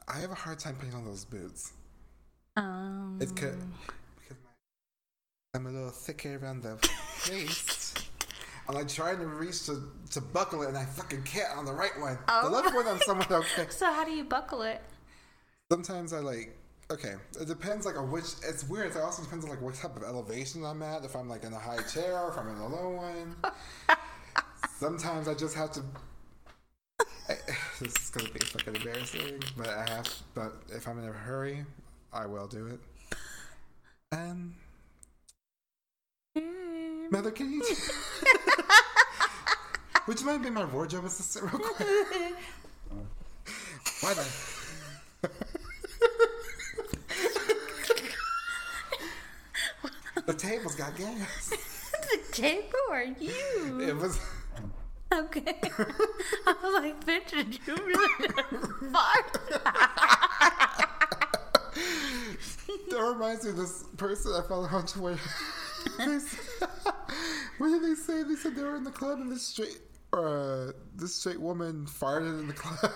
[0.07, 1.73] I have a hard time putting on those boots.
[2.57, 3.51] Um, It's ca-
[4.17, 4.51] because my,
[5.53, 6.77] I'm a little thicker around the
[7.29, 8.07] waist.
[8.67, 11.73] I'm like trying to reach to, to buckle it, and I fucking can't on the
[11.73, 12.17] right one.
[12.27, 12.49] Oh.
[12.49, 13.67] The left one, I'm somewhat okay.
[13.69, 14.81] so how do you buckle it?
[15.71, 16.57] Sometimes I like.
[16.91, 18.25] Okay, it depends like on which.
[18.47, 18.91] It's weird.
[18.91, 21.03] It also depends on like what type of elevation I'm at.
[21.03, 23.35] If I'm like in a high chair, or if I'm in a low one.
[24.77, 25.81] Sometimes I just have to.
[27.27, 27.33] I,
[27.79, 30.07] this is gonna be fucking embarrassing, but I have.
[30.35, 31.65] But if I'm in a hurry,
[32.13, 32.79] I will do it.
[34.11, 34.53] Um,
[37.09, 37.63] mother, can you?
[40.07, 41.87] Would you mind being my wardrobe assistant real quick?
[44.01, 44.54] Why the?
[50.45, 51.49] Table's got gas.
[52.11, 53.79] the table or you?
[53.81, 54.19] It was.
[55.13, 55.55] Okay.
[56.47, 58.27] I was like, bitch, did you really
[58.91, 59.39] fart?
[62.89, 65.19] That reminds me of this person I followed on Twitter.
[67.57, 68.23] What did they say?
[68.23, 69.79] They said they were in the club and this straight,
[70.13, 72.91] uh, this straight woman farted in the club,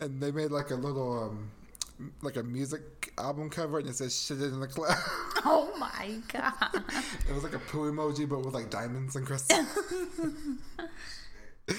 [0.00, 1.50] and they made like a little, um,
[2.22, 4.96] like a music album cover, and it says "shit in the club."
[5.44, 6.82] Oh my god.
[7.28, 9.66] it was like a poo emoji, but with like diamonds and crystals.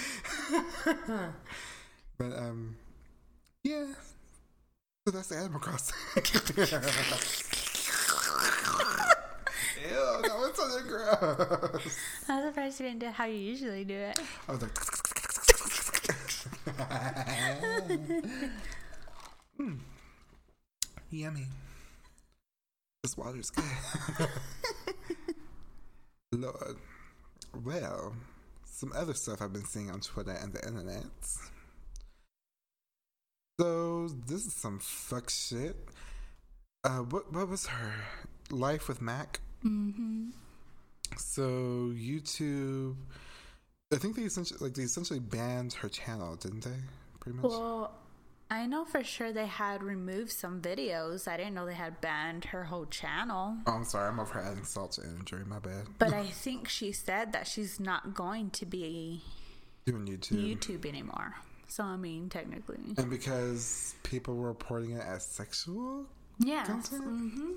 [2.17, 2.77] but um,
[3.63, 3.87] yeah.
[5.05, 5.95] So that's the Animal Crossing.
[9.81, 11.99] Ew, that was something gross.
[12.29, 14.19] I'm surprised you didn't do how you usually do it.
[14.47, 14.73] I was like,
[19.59, 19.79] mm.
[21.11, 21.47] yummy.
[23.03, 23.63] This water's good.
[26.33, 26.77] Lord.
[27.63, 28.13] Well,
[28.65, 31.05] some other stuff I've been seeing on Twitter and the internet.
[33.59, 35.75] So this is some fuck shit.
[36.83, 37.93] Uh, what what was her
[38.51, 39.39] life with MaK?
[39.65, 40.29] Mm-hmm.
[41.17, 42.95] So YouTube,
[43.93, 46.79] I think they essentially like they essentially banned her channel, didn't they?
[47.19, 47.51] Pretty much.
[47.51, 47.91] Well,
[48.51, 51.27] I know for sure they had removed some videos.
[51.27, 53.57] I didn't know they had banned her whole channel.
[53.67, 54.09] oh, I'm sorry.
[54.09, 55.45] I'm over adding salt to injury.
[55.45, 55.85] My bad.
[55.99, 59.21] But I think she said that she's not going to be
[59.85, 60.57] Doing YouTube.
[60.57, 61.35] YouTube anymore.
[61.67, 66.05] So I mean, technically, And because people were reporting it as sexual,
[66.39, 66.63] Yeah.
[66.65, 67.03] Content?
[67.03, 67.51] hmm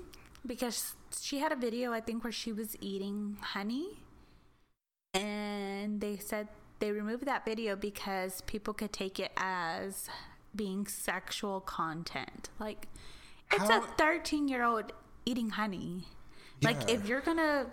[0.45, 3.97] because she had a video I think where she was eating honey,
[5.13, 10.09] and they said they removed that video because people could take it as
[10.55, 12.49] being sexual content.
[12.59, 12.87] Like
[13.51, 14.91] it's How- a thirteen-year-old
[15.25, 16.07] eating honey.
[16.61, 17.67] Like if you're gonna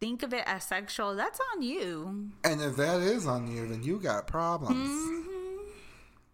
[0.00, 2.30] think of it as sexual, that's on you.
[2.44, 4.88] and if that is on you, then you got problems.
[4.88, 5.30] Mm-hmm.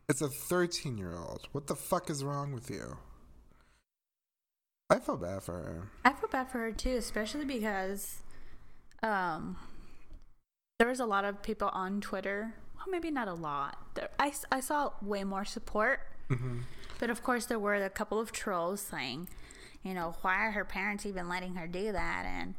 [0.09, 1.49] It's a 13 year old.
[1.53, 2.99] What the fuck is wrong with you?
[4.91, 5.91] I feel bad for her.
[6.05, 8.23] I feel bad for her too, especially because
[9.05, 9.57] um,
[10.81, 12.55] there was a lot of people on Twitter.
[12.81, 13.77] Well, maybe not a lot.
[13.95, 16.59] There, I, I saw way more support, Mm-hmm.
[17.01, 19.29] but of course there were a couple of trolls saying,
[19.83, 22.25] you know, why are her parents even letting her do that?
[22.25, 22.55] And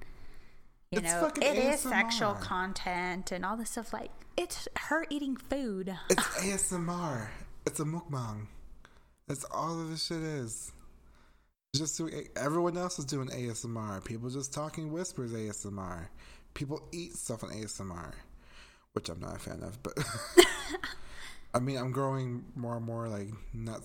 [0.91, 3.93] you It's know, it is sexual content and all this stuff.
[3.93, 5.95] Like it's her eating food.
[6.09, 6.21] It's
[6.71, 7.27] ASMR.
[7.65, 8.47] It's a mukbang.
[9.27, 10.73] That's all of this shit is.
[11.73, 14.03] Just doing, everyone else is doing ASMR.
[14.03, 16.07] People just talking whispers ASMR.
[16.53, 18.11] People eat stuff on ASMR,
[18.93, 19.81] which I'm not a fan of.
[19.83, 19.93] But
[21.53, 23.81] I mean, I'm growing more and more like not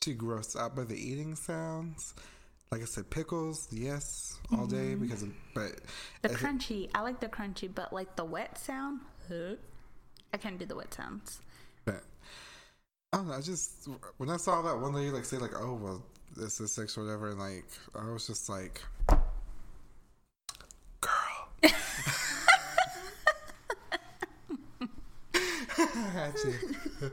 [0.00, 2.14] too grossed out by the eating sounds.
[2.70, 5.02] Like I said, pickles, yes, all day mm-hmm.
[5.02, 5.80] because, of, but
[6.22, 9.00] The if it- crunchy, I like the crunchy, but like the wet sound.
[9.30, 11.40] I can't do the wet sounds.
[11.84, 12.02] But
[13.12, 13.34] I don't know.
[13.34, 16.02] I just when I saw that one lady like say like, "Oh well,
[16.36, 18.82] this is sex or whatever," and like I was just like,
[21.00, 21.48] "Girl."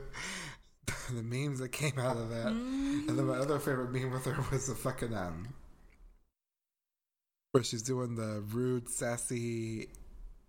[1.14, 4.44] The memes that came out of that, and then my other favorite meme with her
[4.50, 5.48] was the fucking um,
[7.52, 9.88] where she's doing the rude, sassy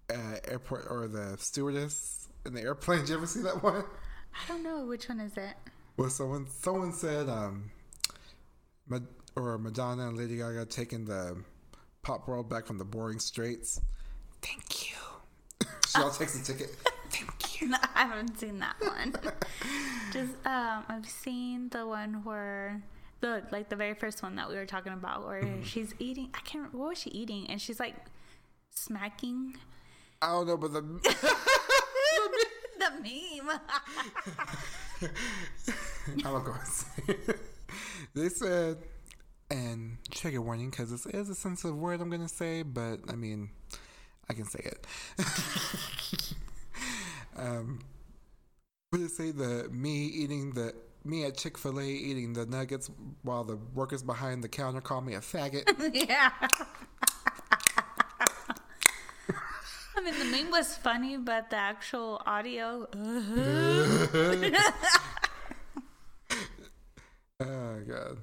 [0.10, 3.02] uh, airport or the stewardess in the airplane.
[3.02, 3.84] Did you ever see that one?
[4.34, 5.56] I don't know which one is it.
[5.98, 7.72] Well, someone someone said, um,
[9.36, 11.44] or Madonna and Lady Gaga taking the
[12.02, 13.82] pop world back from the boring straights.
[14.42, 14.98] Thank you.
[15.88, 16.76] she all takes the ticket.
[17.96, 19.14] I haven't seen that one.
[20.12, 22.82] Just um, I've seen the one where
[23.22, 25.64] the like the very first one that we were talking about, where Mm-hmm.
[25.64, 26.30] she's eating.
[26.34, 26.56] I can't.
[26.66, 27.50] remember What was she eating?
[27.50, 27.96] And she's like
[28.72, 29.56] smacking
[30.22, 30.82] I don't know, but the
[32.80, 33.60] the meme.
[36.26, 37.36] I'm not going to say.
[38.16, 38.78] They said,
[39.52, 43.16] and trigger warning because this is a sensitive word I'm going to say, but I
[43.16, 43.50] mean,
[44.30, 44.86] I can say it.
[47.36, 47.80] Um,
[48.90, 49.32] what did it say?
[49.32, 50.74] The me eating the
[51.06, 52.90] me at Chick Fil A eating the nuggets
[53.24, 55.64] while the workers behind the counter call me a faggot.
[56.08, 56.32] yeah.
[59.96, 62.88] I mean, the meme was funny, but the actual audio.
[67.40, 68.18] oh god.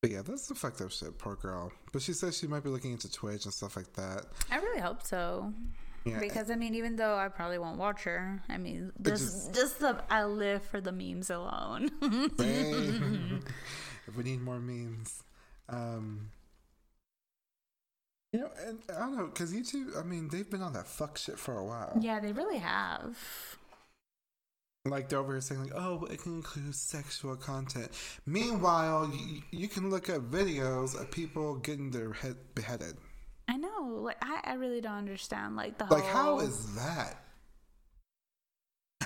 [0.00, 1.72] But yeah, that's some fucked up shit, poor girl.
[1.92, 4.26] But she says she might be looking into Twitch and stuff like that.
[4.50, 5.52] I really hope so.
[6.10, 9.54] Yeah, Because I mean, even though I probably won't watch her, I mean, just just-
[9.54, 11.90] just the I live for the memes alone.
[14.06, 15.22] If we need more memes.
[15.68, 16.30] Um,
[18.32, 21.18] you know, and I don't know, because YouTube, I mean, they've been on that fuck
[21.18, 21.98] shit for a while.
[22.00, 23.18] yeah, they really have.
[24.86, 27.90] Like, they're over here saying, like, oh, it can include sexual content.
[28.24, 32.96] Meanwhile, you, you can look at videos of people getting their head beheaded.
[33.48, 34.00] I know.
[34.02, 35.56] Like, I, I really don't understand.
[35.56, 35.98] Like the whole...
[35.98, 37.24] Like, how is that?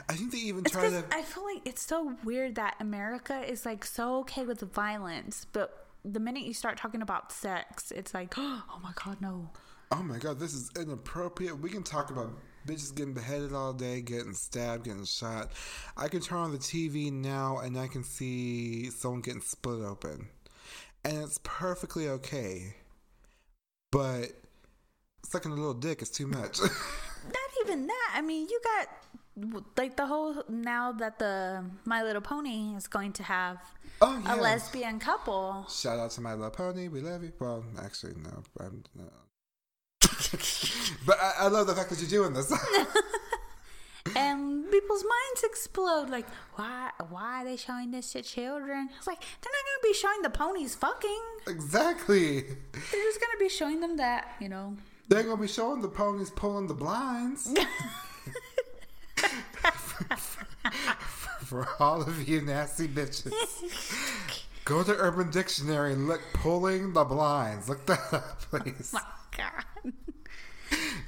[0.08, 1.04] I think they even It's try to.
[1.10, 5.86] I feel like it's so weird that America is like so okay with violence, but
[6.04, 9.50] the minute you start talking about sex, it's like, oh my god, no.
[9.90, 11.58] Oh my god, this is inappropriate.
[11.60, 12.32] We can talk about
[12.66, 15.52] bitches getting beheaded all day, getting stabbed, getting shot.
[15.96, 20.28] I can turn on the TV now and I can see someone getting split open.
[21.04, 22.74] And it's perfectly okay.
[23.92, 24.32] But
[25.24, 26.60] sucking a little dick is too much.
[26.60, 28.12] Not even that.
[28.14, 28.88] I mean, you got
[29.76, 33.58] like the whole now that the My Little Pony is going to have
[34.00, 35.66] oh, a lesbian couple.
[35.70, 36.88] Shout out to my little pony.
[36.88, 37.32] We love you.
[37.38, 38.42] Well, actually, no.
[38.60, 39.04] I'm, no.
[41.06, 42.52] but I, I love the fact that you're doing this.
[44.16, 49.20] and people's minds explode like why why are they showing this to children it's like
[49.20, 52.40] they're not to be showing the ponies fucking exactly.
[52.40, 54.76] they're just to be showing them that you know
[55.08, 57.52] They're gonna be showing the ponies pulling the blinds.
[61.44, 63.32] For all of you nasty bitches.
[64.64, 67.68] Go to Urban Dictionary and look pulling the blinds.
[67.68, 68.92] Look that up, please.
[68.92, 69.02] my
[69.36, 69.92] god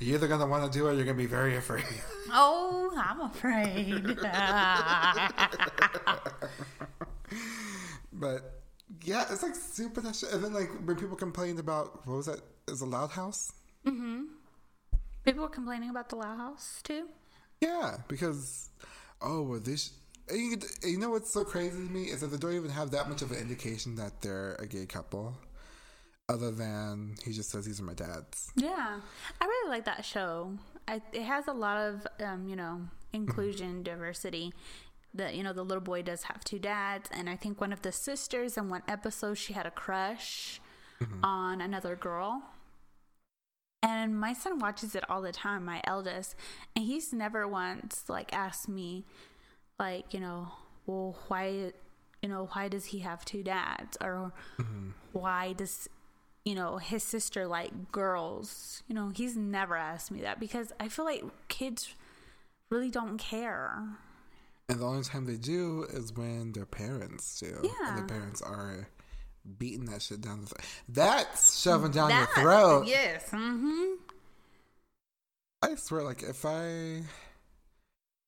[0.00, 1.85] You're either gonna want to do it or you're gonna be very afraid.
[2.33, 4.18] oh i'm afraid
[8.12, 8.62] But
[9.05, 10.33] yeah, it's like super that shit.
[10.33, 12.40] And then like when people complained about what was that?
[12.68, 13.53] Is a loud house?
[13.87, 14.22] Mm-hmm.
[15.24, 17.07] People were complaining about the loud house too
[17.61, 18.70] Yeah, because
[19.21, 19.92] oh, well, this.
[20.29, 20.58] and You,
[20.90, 23.21] you know what's so crazy to me is that they don't even have that much
[23.23, 25.35] of an indication that they're a gay couple,
[26.29, 28.50] other than he just says these are my dads.
[28.56, 29.00] yeah.
[29.40, 30.52] I really like that show.
[30.88, 34.52] I, it has a lot of um, you know inclusion diversity
[35.14, 37.08] the you know the little boy does have two dads.
[37.12, 40.60] And i think one of the sisters in one episode she had a crush
[41.22, 42.42] on another girl.
[43.83, 46.35] And my son watches it all the time my eldest.
[46.75, 49.04] And he's never once like asked me
[49.79, 50.48] like you know
[50.87, 51.72] well why
[52.22, 53.96] you know why does he have two dads?
[54.00, 54.33] Or
[55.12, 55.88] why does
[56.44, 58.82] you know, his sister like girls.
[58.88, 61.94] You know, he's never asked me that because I feel like kids
[62.70, 63.82] really don't care.
[64.68, 67.58] And the only time they do is when their parents do.
[67.62, 67.88] Yeah.
[67.88, 68.88] And their parents are
[69.58, 70.64] beating that shit down the throat.
[70.88, 72.86] That's shoving down That- your throat.
[72.86, 73.28] Yes.
[73.30, 73.96] Mm-hmm.
[75.62, 77.02] I swear, like, if I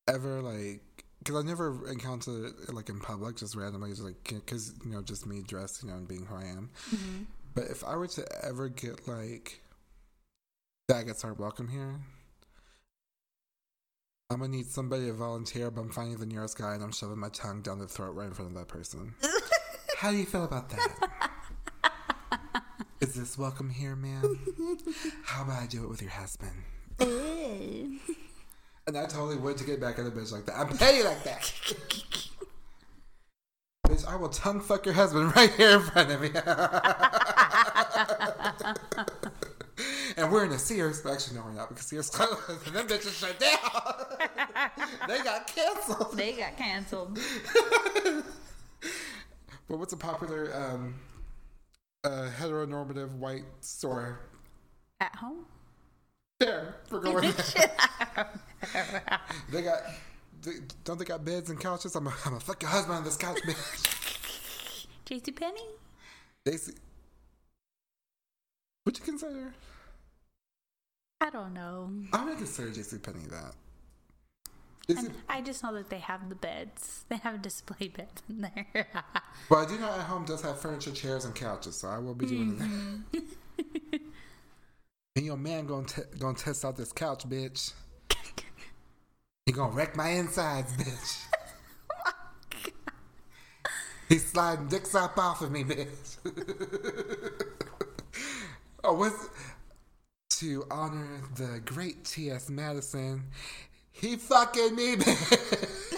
[0.07, 0.81] ever, like,
[1.19, 5.01] because I never encountered it, like, in public, just randomly, just like, because, you know,
[5.01, 6.69] just me dressed, you know, and being who I am.
[6.89, 7.23] Mm-hmm.
[7.57, 9.61] But if I were to ever get, like,
[10.87, 12.01] faggots are welcome here,
[14.29, 17.17] I'm gonna need somebody to volunteer, but I'm finding the nearest guy and I'm shoving
[17.17, 19.15] my tongue down the throat right in front of that person.
[19.97, 21.31] How do you feel about that?
[23.01, 24.21] Is this welcome here, man?
[25.25, 26.51] How about I do it with your husband?
[26.99, 27.99] And
[28.95, 30.59] I totally would to get back at a bitch like that.
[30.59, 31.51] I'm you like that.
[33.87, 36.31] bitch, I will tongue fuck your husband right here in front of you.
[40.17, 41.05] and we're in a Sears.
[41.05, 42.41] Actually, no, we're not because Sears closed.
[42.67, 43.59] and them bitches shut down.
[45.07, 46.17] they got canceled.
[46.17, 47.19] They got canceled.
[49.67, 50.93] But what's a popular um,
[52.03, 54.19] uh, heteronormative white store?
[54.99, 55.45] At home?
[56.39, 57.33] There, we're going
[59.51, 59.79] they got,
[60.43, 60.51] they,
[60.83, 61.95] don't they got beds and couches?
[61.95, 64.85] I'm gonna I'm fuck your husband on this couch, bitch.
[65.07, 65.65] JC Penney?
[66.45, 66.73] They see,
[68.87, 69.53] would you consider?
[71.19, 71.91] I don't know.
[72.13, 73.53] I'm gonna consider JC Penney that.
[74.87, 77.03] And I just know that they have the beds.
[77.09, 78.87] They have display beds in there.
[79.49, 82.13] but I do know at home does have furniture, chairs, and couches, so I will
[82.13, 82.67] be doing that.
[82.67, 83.97] Mm-hmm.
[85.17, 87.73] and your man gonna t- gonna test out this couch, bitch.
[89.45, 91.25] He gonna wreck my insides, bitch.
[94.07, 97.16] He's sliding dicks up off of me, bitch.
[98.97, 99.29] What's
[100.29, 102.49] to honor the great T.S.
[102.49, 103.23] Madison?
[103.91, 105.97] He fucking me, bitch.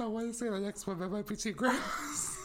[0.00, 2.36] I want to say the next one, but might be too gross.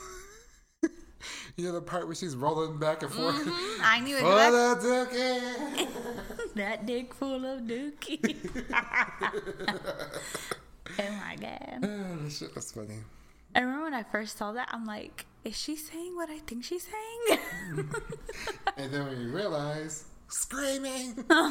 [0.84, 3.36] you know the part where she's rolling back and forth.
[3.36, 3.82] Mm-hmm.
[3.84, 4.20] I knew it.
[4.20, 6.53] For That, dookie.
[6.55, 8.36] that dick full of dookie.
[10.99, 11.80] oh my god.
[11.84, 12.99] Oh, shit was funny.
[13.55, 16.64] I remember when I first saw that, I'm like, is she saying what I think
[16.66, 17.39] she's saying?
[18.78, 21.16] And then when you realize, screaming.
[21.30, 21.41] uh,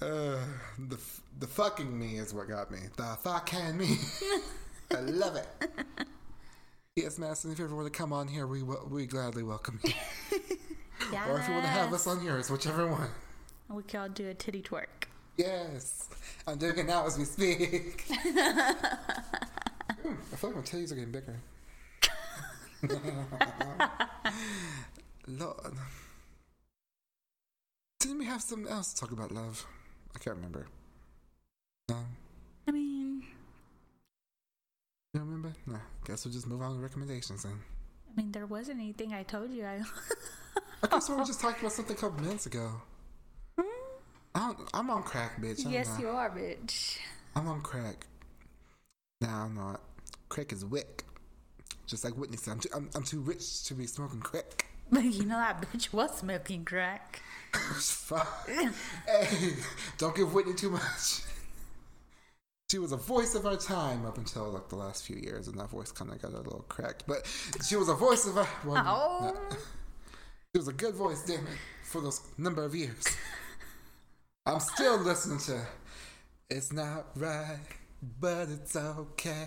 [0.00, 0.98] the
[1.38, 2.78] the fucking me is what got me.
[2.96, 3.98] The fucking me.
[4.96, 5.46] I love it.
[6.94, 9.78] Yes, Madison, if you ever want to come on here, we will- we gladly welcome
[9.84, 9.92] you.
[11.28, 13.10] Or if you want to have us on yours, whichever one.
[13.68, 15.06] we can all do a titty twerk.
[15.36, 16.08] Yes,
[16.48, 18.06] I'm doing it now as we speak.
[19.90, 21.36] I feel like my titties are getting bigger.
[25.28, 25.74] Lord.
[28.00, 29.66] Didn't we have something else to talk about love?
[30.14, 30.66] I can't remember.
[31.88, 31.96] No?
[32.68, 33.22] I mean,
[35.12, 35.52] You don't remember?
[35.66, 35.78] No.
[36.04, 37.58] Guess we'll just move on to recommendations then.
[38.08, 39.64] I mean, there wasn't anything I told you.
[39.64, 39.82] I.
[40.82, 42.70] I guess we were just talking about something a couple minutes ago.
[43.58, 43.66] Hmm?
[44.34, 45.64] I don't, I'm on crack, bitch.
[45.64, 46.00] I'm yes, not.
[46.00, 46.98] you are, bitch.
[47.34, 48.06] I'm on crack.
[49.20, 49.80] Nah, I'm not.
[50.28, 51.04] Crack is wick.
[51.86, 54.66] Just like Whitney said, I'm too, I'm, I'm too rich to be smoking crack.
[54.90, 57.22] But you know that bitch was smoking crack.
[57.52, 58.48] Fuck.
[58.48, 59.54] hey,
[59.98, 61.22] don't give Whitney too much.
[62.70, 65.58] She was a voice of our time up until like the last few years, and
[65.60, 67.04] that voice kind of got a little cracked.
[67.06, 67.24] But
[67.66, 68.48] she was a voice of our.
[68.64, 69.32] Well, Oh.
[69.50, 69.56] no.
[70.54, 73.04] She was a good voice, damn it, for those number of years.
[74.46, 75.64] I'm still listening to.
[76.50, 77.58] It's not right,
[78.20, 79.46] but it's okay.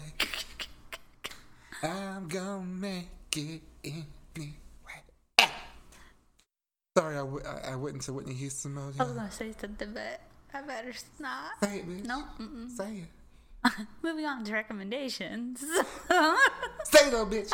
[1.84, 4.54] I'm gonna make it anyway.
[6.98, 8.96] Sorry, I, w- I, I went into Whitney Houston mode.
[9.00, 10.22] I was gonna say something, but
[10.54, 11.52] I better not.
[11.64, 12.06] Say it, bitch.
[12.06, 12.24] No.
[12.40, 12.70] Mm-mm.
[12.70, 13.72] Say it.
[14.02, 15.60] Moving on to recommendations.
[15.62, 15.68] Say
[17.08, 17.52] it, little bitch.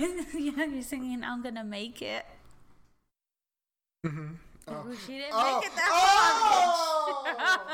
[0.34, 2.24] you know, you're singing "I'm gonna make it."
[4.06, 4.34] mm-hmm.
[4.68, 5.60] Oh, she didn't Oh.
[5.60, 5.90] make it that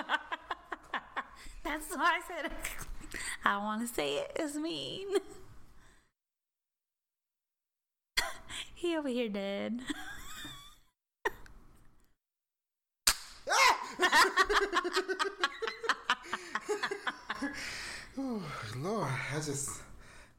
[0.08, 0.18] far.
[1.70, 2.50] That's why I said
[3.44, 4.32] I want to say it.
[4.34, 5.06] It's mean.
[8.74, 9.80] he over here dead.
[18.18, 18.42] Ooh,
[18.76, 19.70] Lord, I just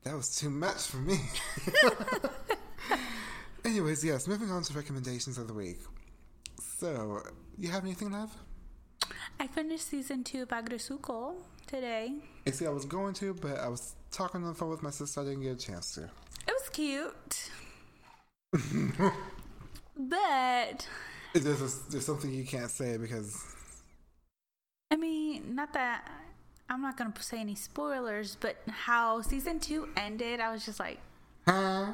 [0.04, 1.18] that was too much for me.
[3.64, 5.80] Anyways, yes, moving on to recommendations of the week.
[6.60, 7.22] So,
[7.58, 8.36] you have anything, love?
[9.42, 11.34] I finished season two of Aggretsuko
[11.66, 12.14] today.
[12.46, 14.92] You see, I was going to, but I was talking on the phone with my
[14.92, 15.22] sister.
[15.22, 16.04] I didn't get a chance to.
[16.04, 17.50] It was cute.
[19.98, 20.88] but
[21.34, 23.44] There's, a, there's something you can't say because
[24.92, 26.08] I mean, not that
[26.70, 31.00] I'm not gonna say any spoilers, but how season two ended, I was just like,
[31.48, 31.94] huh?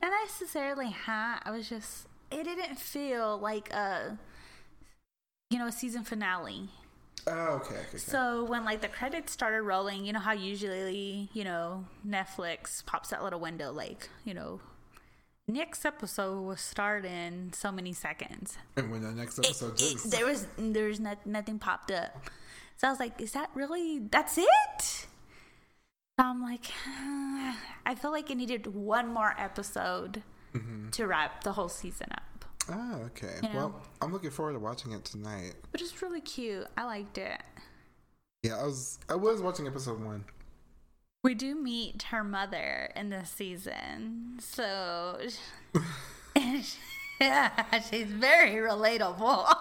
[0.00, 1.38] not necessarily huh.
[1.44, 4.16] I was just, it didn't feel like a,
[5.50, 6.68] you know, a season finale.
[7.26, 7.74] Oh, okay.
[7.74, 7.98] okay, okay.
[7.98, 13.10] So when like the credits started rolling, you know how usually, you know, Netflix pops
[13.10, 14.60] that little window, like, you know,
[15.46, 18.56] next episode will start in so many seconds.
[18.76, 21.90] and when the next It- episode it- is, there was there was not, nothing popped
[21.90, 22.30] up.
[22.76, 25.06] So I was like, is that really that's it?
[26.18, 26.66] I'm like,
[27.86, 30.22] I feel like it needed one more episode
[30.54, 30.90] mm-hmm.
[30.90, 32.22] to wrap the whole season up.
[32.70, 33.34] Oh, okay.
[33.42, 33.54] you know.
[33.54, 35.54] Well, I'm looking forward to watching it tonight.
[35.72, 36.66] But it's really cute.
[36.76, 37.40] I liked it.
[38.42, 40.24] Yeah, I was I was watching episode one.
[41.24, 44.38] We do meet her mother in this season.
[44.40, 45.18] So
[47.20, 49.52] yeah, she's very relatable.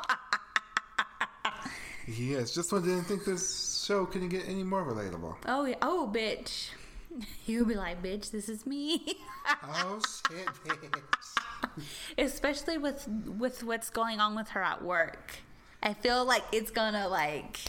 [2.08, 5.36] Yes, just when I didn't think this show couldn't get any more relatable.
[5.46, 5.76] oh, yeah.
[5.82, 6.70] oh, bitch.
[7.46, 9.02] You'll be like, bitch, this is me.
[9.64, 10.00] oh
[10.30, 11.84] shit, bitch.
[12.18, 15.36] especially with with what's going on with her at work
[15.84, 17.60] i feel like it's gonna like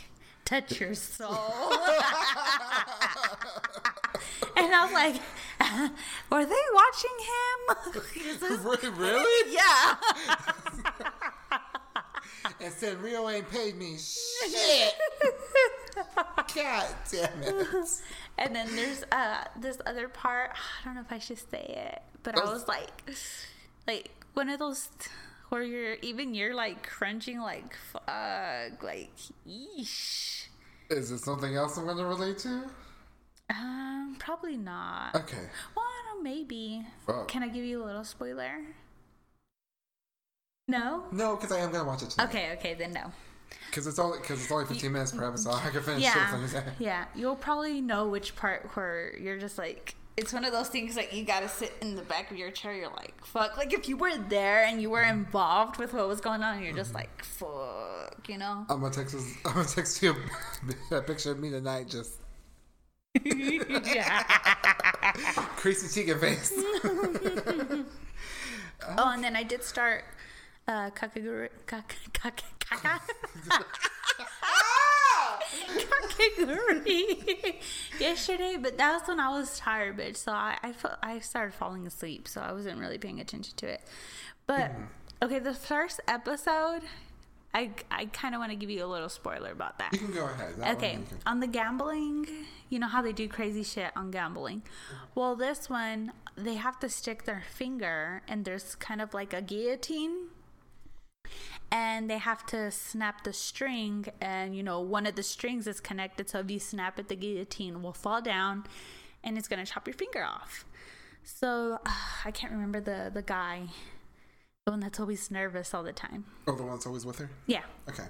[0.45, 1.29] touch your soul
[4.57, 5.15] and i was like
[6.31, 7.59] were they watching him
[8.33, 9.53] Is this- Re- really?
[9.55, 9.95] yeah
[12.61, 14.95] And said Rio ain't paid me shit.
[16.55, 17.67] God damn it.
[18.39, 22.03] and then there's uh this other part i don't know if i should say it
[22.23, 22.91] but i was like
[23.89, 24.89] like one of those
[25.49, 29.11] where you're even you're like crunching like fuck like
[29.47, 30.47] yeesh
[30.91, 32.63] Is it something else I'm gonna relate to?
[33.51, 35.15] Um, probably not.
[35.15, 35.37] Okay.
[35.75, 36.87] Well, I don't know, maybe.
[37.07, 37.29] Fuck.
[37.29, 38.61] Can I give you a little spoiler?
[40.69, 41.05] No?
[41.11, 42.29] No, because I am gonna watch it tonight.
[42.29, 43.11] Okay, okay, then no.
[43.67, 45.55] Because it's only because it's only 15 minutes per episode.
[45.55, 46.17] I can finish it.
[46.53, 46.63] Yeah.
[46.79, 47.05] Yeah.
[47.15, 51.15] You'll probably know which part where you're just like it's one of those things like
[51.15, 53.57] you gotta sit in the back of your chair, you're like, fuck.
[53.57, 56.75] Like if you were there and you were involved with what was going on, you're
[56.75, 56.99] just mm-hmm.
[56.99, 58.67] like, fuck, you know?
[58.69, 59.17] I'm gonna text.
[59.45, 60.15] I'm gonna text you
[60.91, 62.17] a, picture of me tonight, just
[63.25, 64.23] yeah.
[65.57, 66.53] creasy cheek and face.
[68.97, 70.05] Oh, and then I did start
[70.69, 73.01] uh Kakaguru kak, kak, kaka.
[75.79, 77.57] Kakaguri
[78.01, 80.17] yesterday, but that was when I was tired, bitch.
[80.17, 83.81] So I I, I started falling asleep, so I wasn't really paying attention to it.
[84.47, 84.73] But
[85.23, 86.83] okay, the first episode,
[87.55, 89.93] I I kind of want to give you a little spoiler about that.
[89.93, 90.55] You can go ahead.
[90.59, 92.27] That Okay, one you can- on the gambling,
[92.69, 94.63] you know how they do crazy shit on gambling.
[95.15, 99.43] Well, this one, they have to stick their finger, and there's kind of like a
[99.43, 100.29] guillotine,
[101.71, 105.81] and they have to snap the string, and you know, one of the strings is
[105.81, 108.65] connected, so if you snap it, the guillotine will fall down,
[109.23, 110.65] and it's gonna chop your finger off.
[111.23, 111.79] So
[112.25, 113.69] I can't remember the the guy,
[114.65, 116.25] the one that's always nervous all the time.
[116.47, 117.31] Oh, the one that's always with her.
[117.47, 118.05] Yeah, Okay.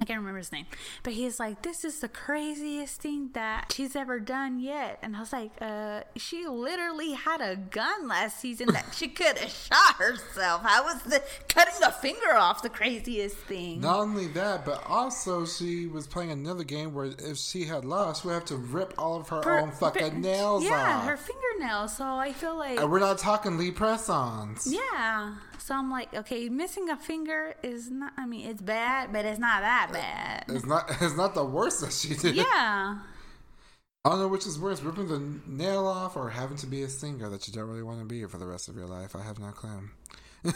[0.00, 0.66] I can't remember his name,
[1.04, 5.20] but he's like, "This is the craziest thing that she's ever done yet." And I
[5.20, 9.94] was like, "Uh, she literally had a gun last season that she could have shot
[9.96, 10.62] herself.
[10.62, 15.46] How was the cutting a finger off the craziest thing?" Not only that, but also
[15.46, 19.20] she was playing another game where if she had lost, we have to rip all
[19.20, 20.76] of her Her- own fucking nails yeah, off.
[20.86, 21.96] Yeah, her fingernails.
[21.96, 24.66] So I feel like, and we're not talking Lee press-ons.
[24.70, 25.34] yeah.
[25.58, 28.12] So I'm like, okay, missing a finger is not.
[28.16, 30.44] I mean, it's bad, but it's not that bad.
[30.48, 30.90] It's not.
[31.00, 32.36] It's not the worst that she did.
[32.36, 32.98] Yeah.
[34.06, 36.88] I don't know which is worse, ripping the nail off or having to be a
[36.90, 39.16] singer that you don't really want to be for the rest of your life.
[39.16, 39.88] I have no clue.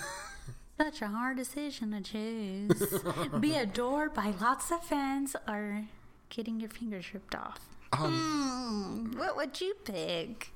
[0.79, 2.93] Such a hard decision to choose.
[3.41, 5.87] Be adored by lots of fans or
[6.29, 7.59] getting your fingers ripped off.
[7.93, 10.53] Um, Hmm, what would you pick?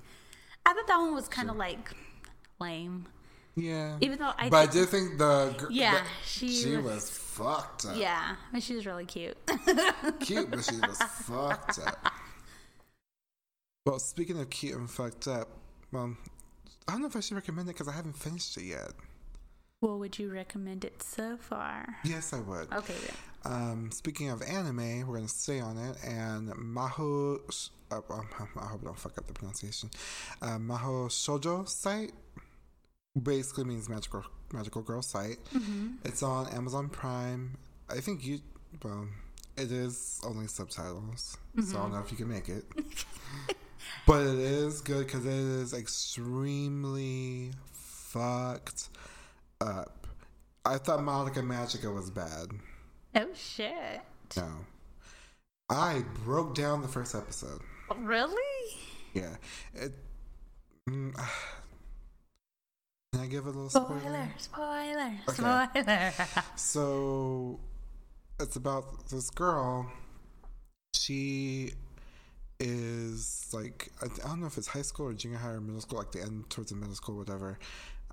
[0.64, 1.92] I thought that one was kind of like
[2.60, 3.06] lame.
[3.56, 3.96] Yeah.
[4.00, 6.84] Even though I but I think- did think the gr- Yeah, the- she she was-
[6.84, 7.96] was, fucked up.
[7.96, 9.36] Yeah, but she was really cute.
[10.20, 12.12] cute, but she was fucked up.
[13.86, 15.48] Well, speaking of cute and fucked up,
[15.90, 16.16] well,
[16.88, 18.92] I don't know if I should recommend it because I haven't finished it yet.
[19.80, 21.96] what would you recommend it so far?
[22.04, 22.72] Yes, I would.
[22.72, 23.16] Okay, then.
[23.44, 27.40] Um, speaking of anime, we're gonna stay on it, and Maho.
[27.90, 29.90] Uh, I hope I don't fuck up the pronunciation.
[30.40, 32.12] Uh, Maho Shoujo site
[33.20, 35.38] basically means magical magical girl site.
[35.54, 35.88] Mm-hmm.
[36.04, 37.56] It's on Amazon Prime.
[37.88, 38.40] I think you.
[38.82, 39.08] Well,
[39.56, 42.64] it is only subtitles, so I don't know if you can make it.
[44.06, 48.88] but it is good because it is extremely fucked
[49.60, 50.06] up.
[50.64, 52.48] I thought Madoka Magica was bad.
[53.14, 54.00] Oh shit!
[54.36, 54.48] No.
[55.68, 57.60] I broke down the first episode.
[57.96, 58.36] Really?
[59.14, 59.36] Yeah.
[59.74, 59.92] It,
[60.88, 61.18] mm,
[63.12, 64.28] can I give a little spoiler?
[64.38, 65.12] Spoiler!
[65.28, 65.68] Spoiler!
[65.76, 66.12] Okay.
[66.12, 66.12] Spoiler!
[66.56, 67.60] So
[68.40, 69.90] it's about this girl.
[70.94, 71.72] She
[72.58, 75.98] is like I don't know if it's high school or junior high or middle school,
[75.98, 77.58] like the end towards the middle school, whatever.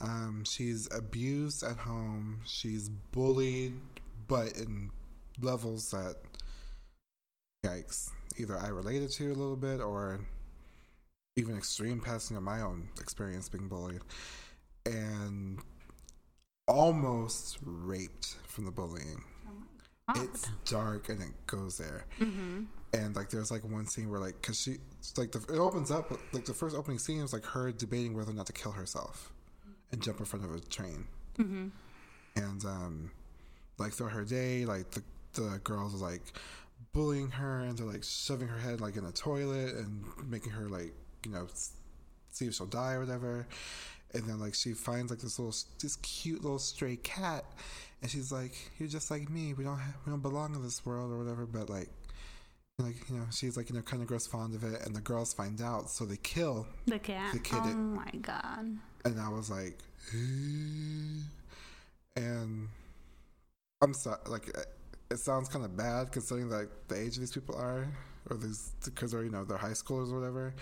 [0.02, 2.42] Um, she's abused at home.
[2.46, 3.74] She's bullied,
[4.28, 4.92] but in
[5.42, 6.16] levels that
[7.66, 8.12] yikes.
[8.38, 10.22] Either I related to a little bit or
[11.36, 14.02] even extreme passing of my own experience being bullied.
[14.86, 15.60] And
[16.68, 19.24] almost raped from the bullying.
[20.16, 22.06] It's dark and it goes there.
[22.20, 22.64] Mm-hmm.
[22.94, 24.78] And like, there's like one scene where like, cause she,
[25.18, 28.32] like, the, it opens up like the first opening scene was like her debating whether
[28.32, 29.32] or not to kill herself
[29.92, 31.06] and jump in front of a train.
[31.38, 31.68] Mm-hmm.
[32.36, 33.12] And um,
[33.78, 35.04] like throughout her day, like the
[35.34, 36.22] the girls are like
[36.92, 40.68] bullying her and they're like shoving her head like in a toilet and making her
[40.68, 40.94] like
[41.26, 41.48] you know
[42.32, 43.48] see if she'll die or whatever.
[44.14, 47.46] And then like she finds like this little this cute little stray cat,
[48.02, 49.54] and she's like, "You're just like me.
[49.54, 51.90] We don't have, we don't belong in this world or whatever." But like.
[52.82, 55.02] Like you know, she's like you know kind of grows fond of it, and the
[55.02, 56.66] girls find out, so they kill.
[56.86, 57.34] The cat.
[57.34, 58.78] The kid oh it- my god.
[59.04, 59.78] And I was like,
[60.14, 61.24] "Eh."
[62.16, 62.70] and
[63.82, 64.48] I'm sorry, like
[65.10, 67.86] it- sounds kind of bad considering like the age of these people are,
[68.30, 70.54] or these because they're you know they're high schoolers or whatever.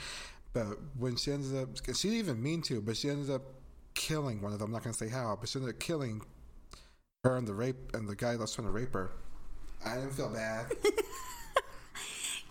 [0.57, 3.43] But when she ended up, she didn't even mean to, but she ended up
[3.93, 4.69] killing one of them.
[4.69, 6.23] I'm not gonna say how, but she ended up killing
[7.23, 9.11] her and the rape and the guy that was trying to rape her.
[9.85, 10.65] I didn't feel bad.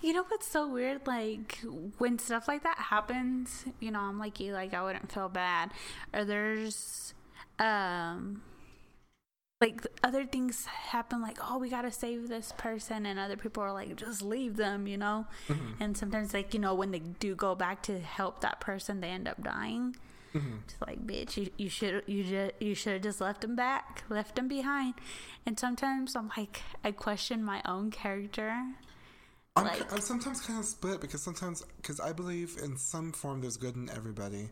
[0.03, 1.07] You know what's so weird?
[1.07, 1.59] Like
[1.99, 5.73] when stuff like that happens, you know, I'm like you, like I wouldn't feel bad.
[6.13, 7.15] Or there's,
[7.59, 8.43] um,
[9.61, 13.73] like other things happen, like oh, we gotta save this person, and other people are
[13.73, 15.27] like, just leave them, you know.
[15.49, 15.83] Mm-hmm.
[15.83, 19.09] And sometimes, like you know, when they do go back to help that person, they
[19.09, 19.97] end up dying.
[20.35, 20.57] Mm-hmm.
[20.65, 24.05] It's like, bitch, you, you should you just you should have just left them back,
[24.11, 24.95] left them behind.
[25.47, 28.63] And sometimes I'm like, I question my own character.
[29.57, 33.41] I'm, Like- I'm sometimes kind of split because sometimes because I believe in some form
[33.41, 34.51] there's good in everybody,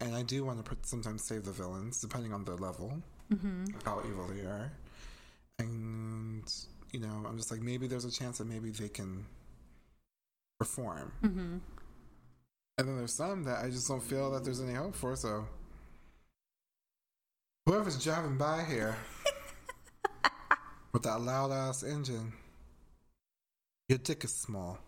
[0.00, 3.02] and I do want to sometimes save the villains depending on their level,
[3.32, 3.64] mm-hmm.
[3.84, 4.70] how evil they are,
[5.58, 6.42] and
[6.92, 9.24] you know I'm just like maybe there's a chance that maybe they can
[10.58, 11.56] perform, Mm-hmm.
[12.78, 15.16] and then there's some that I just don't feel that there's any hope for.
[15.16, 15.46] So
[17.66, 18.96] whoever's driving by here
[20.92, 22.32] with that loud ass engine,
[23.88, 24.78] your dick is small.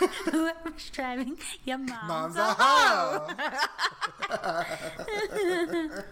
[0.30, 3.28] Whoever's driving, your mom's, Mom's a hoe.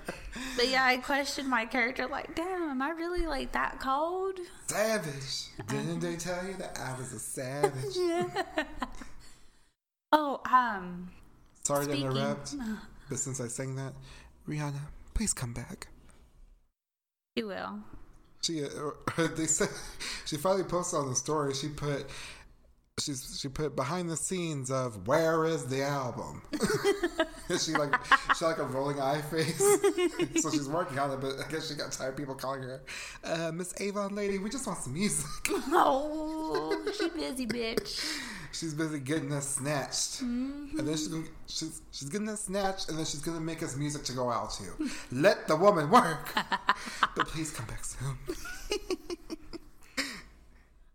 [0.57, 2.07] But yeah, I questioned my character.
[2.07, 4.39] Like, damn, am I really like that cold?
[4.67, 5.47] savage.
[5.69, 7.95] Didn't they tell you that I was a savage?
[7.97, 8.29] yeah.
[10.17, 11.11] Oh, um,
[11.65, 12.55] Sorry Speaking- to interrupt,
[13.09, 13.95] but since I sang that,
[14.49, 14.79] Rihanna,
[15.13, 15.89] please come back.
[17.35, 17.81] you will.
[18.43, 18.69] She, uh,
[19.35, 19.71] they said,
[20.25, 21.53] she finally posted on the story.
[21.53, 22.07] She put,
[23.01, 26.43] she's she put behind the scenes of where is the album?
[27.59, 27.95] she like
[28.37, 29.59] she like a rolling eye face,
[30.43, 31.21] so she's working on it.
[31.21, 32.83] But I guess she got tired of people calling her
[33.25, 34.39] uh, Miss Avon lady.
[34.39, 35.27] We just want some music.
[35.77, 38.05] Oh, she busy, bitch.
[38.53, 42.99] She's busy getting us snatched, and then she's gonna, she's she's getting us snatched, and
[42.99, 44.89] then she's gonna make us music to go out to.
[45.11, 46.33] Let the woman work,
[47.17, 48.99] but please come back soon.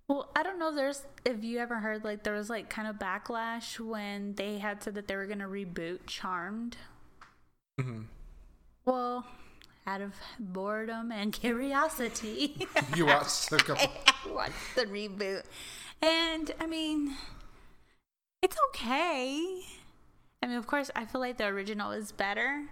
[0.09, 0.73] Well, I don't know.
[0.73, 4.81] There's if you ever heard like there was like kind of backlash when they had
[4.81, 6.77] said that they were gonna reboot Charmed.
[7.79, 8.01] Mm-hmm.
[8.85, 9.27] Well,
[9.85, 13.87] out of boredom and curiosity, You watched a couple.
[14.07, 15.43] I watched the reboot,
[16.01, 17.15] and I mean,
[18.41, 19.61] it's okay.
[20.41, 22.65] I mean, of course, I feel like the original is better,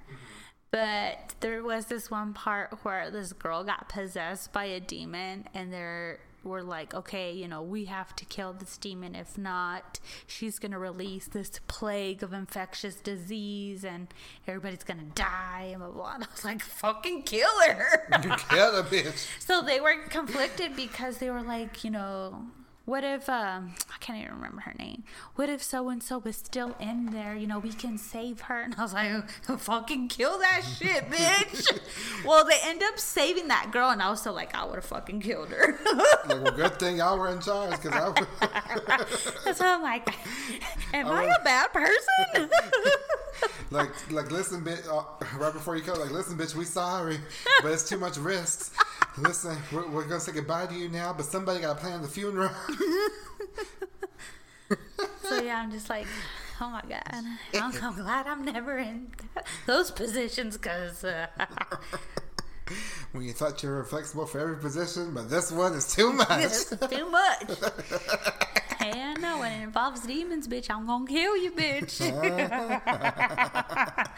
[0.71, 5.71] but there was this one part where this girl got possessed by a demon, and
[5.71, 9.15] there were like, okay, you know, we have to kill this demon.
[9.15, 14.07] If not, she's gonna release this plague of infectious disease, and
[14.47, 15.69] everybody's gonna die.
[15.71, 16.13] And blah blah.
[16.15, 18.07] And I was like, fucking kill her.
[18.49, 19.27] Kill the bitch.
[19.39, 22.47] So they were conflicted because they were like, you know,
[22.87, 25.03] what if um I can't even remember her name.
[25.35, 27.35] What if so and so was still in there?
[27.35, 28.61] You know, we can save her.
[28.67, 29.29] And I was like,
[29.59, 31.79] fucking kill that shit, bitch.
[32.25, 34.85] well, they end up saving that girl, and I was still like, I would have
[34.85, 35.77] fucking killed her.
[36.27, 39.55] like, well, good thing y'all were in charge because I would.
[39.55, 40.09] so I'm like,
[40.93, 42.49] am I a bad person?
[43.71, 44.87] like, like, listen, bitch.
[44.87, 45.03] Uh,
[45.37, 47.19] right before you come, like, listen, bitch, we sorry,
[47.61, 48.71] but it's too much risks.
[49.17, 52.07] Listen, we're, we're gonna say goodbye to you now, but somebody got to plan the
[52.07, 52.51] funeral.
[55.23, 56.05] So yeah, I'm just like,
[56.61, 57.23] oh my god,
[57.53, 59.07] I'm so glad I'm never in
[59.65, 61.03] those positions because.
[61.03, 61.27] Uh,
[63.11, 66.27] when you thought you were flexible for every position, but this one is too much.
[66.43, 67.43] It's too much.
[68.77, 72.01] Hell no, when it involves demons, bitch, I'm gonna kill you, bitch.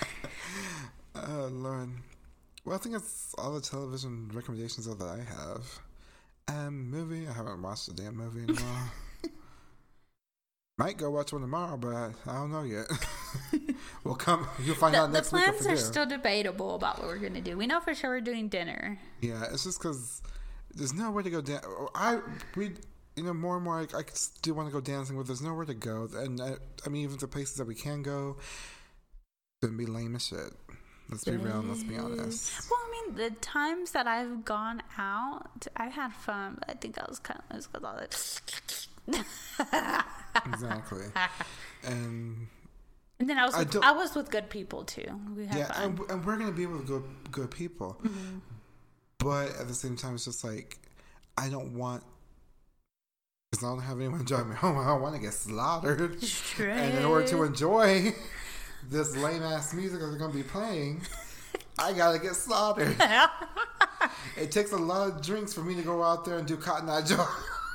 [1.16, 1.90] oh Lord.
[2.66, 5.80] Well, I think it's all the television recommendations that I have.
[6.50, 7.28] Um, movie.
[7.28, 8.92] I haven't watched the damn movie in a while.
[10.78, 12.86] Might go watch one tomorrow, but I, don't know yet.
[14.04, 14.48] we'll come.
[14.64, 15.46] You'll find the, out next week.
[15.46, 15.74] the plans week.
[15.74, 17.58] are still debatable about what we're gonna do.
[17.58, 19.00] We know for sure we're doing dinner.
[19.22, 20.22] Yeah, it's just because
[20.74, 21.62] there's nowhere to go down.
[21.94, 22.20] I
[22.56, 22.72] we
[23.18, 23.80] you know more and more.
[23.80, 24.04] I, I
[24.42, 26.08] do want to go dancing, but there's nowhere to go.
[26.16, 26.54] And I,
[26.86, 28.38] I mean, even the places that we can go,
[29.62, 30.54] gonna be lame as shit.
[31.10, 31.64] Let's be real.
[31.68, 32.70] Let's be honest.
[32.70, 36.58] Well, I mean, the times that I've gone out, I've had fun.
[36.60, 38.16] But I think I was kind of because all that.
[40.46, 41.06] exactly.
[41.84, 42.48] And
[43.20, 45.20] and then I was with, I, I, was with good people too.
[45.36, 48.00] We had yeah, and, and, we're gonna be with good good people.
[48.04, 48.38] Mm-hmm.
[49.18, 50.78] But at the same time, it's just like
[51.38, 52.04] I don't want
[53.52, 54.78] because I don't have anyone drive me home.
[54.78, 56.22] I don't want to get slaughtered.
[56.22, 56.70] Straight.
[56.70, 58.14] And in order to enjoy
[58.90, 61.02] this lame ass music that's gonna be playing,
[61.78, 62.96] I gotta get slaughtered.
[64.38, 66.90] it takes a lot of drinks for me to go out there and do Cotton
[66.90, 67.26] Eye Joe.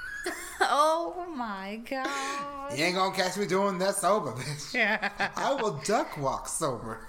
[0.61, 2.77] oh my god!
[2.77, 4.75] You ain't gonna catch me doing that sober, bitch.
[4.75, 5.11] Yeah.
[5.37, 7.07] I will duck walk sober,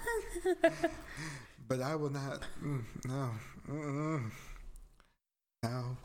[1.68, 2.42] but I will not.
[2.62, 3.30] Mm, no.
[3.68, 4.30] Mm-mm.
[5.62, 5.96] No.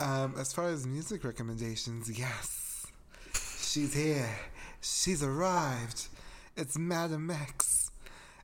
[0.00, 2.86] um, as far as music recommendations, yes,
[3.32, 4.28] she's here.
[4.80, 6.08] She's arrived.
[6.56, 7.90] It's Madam X.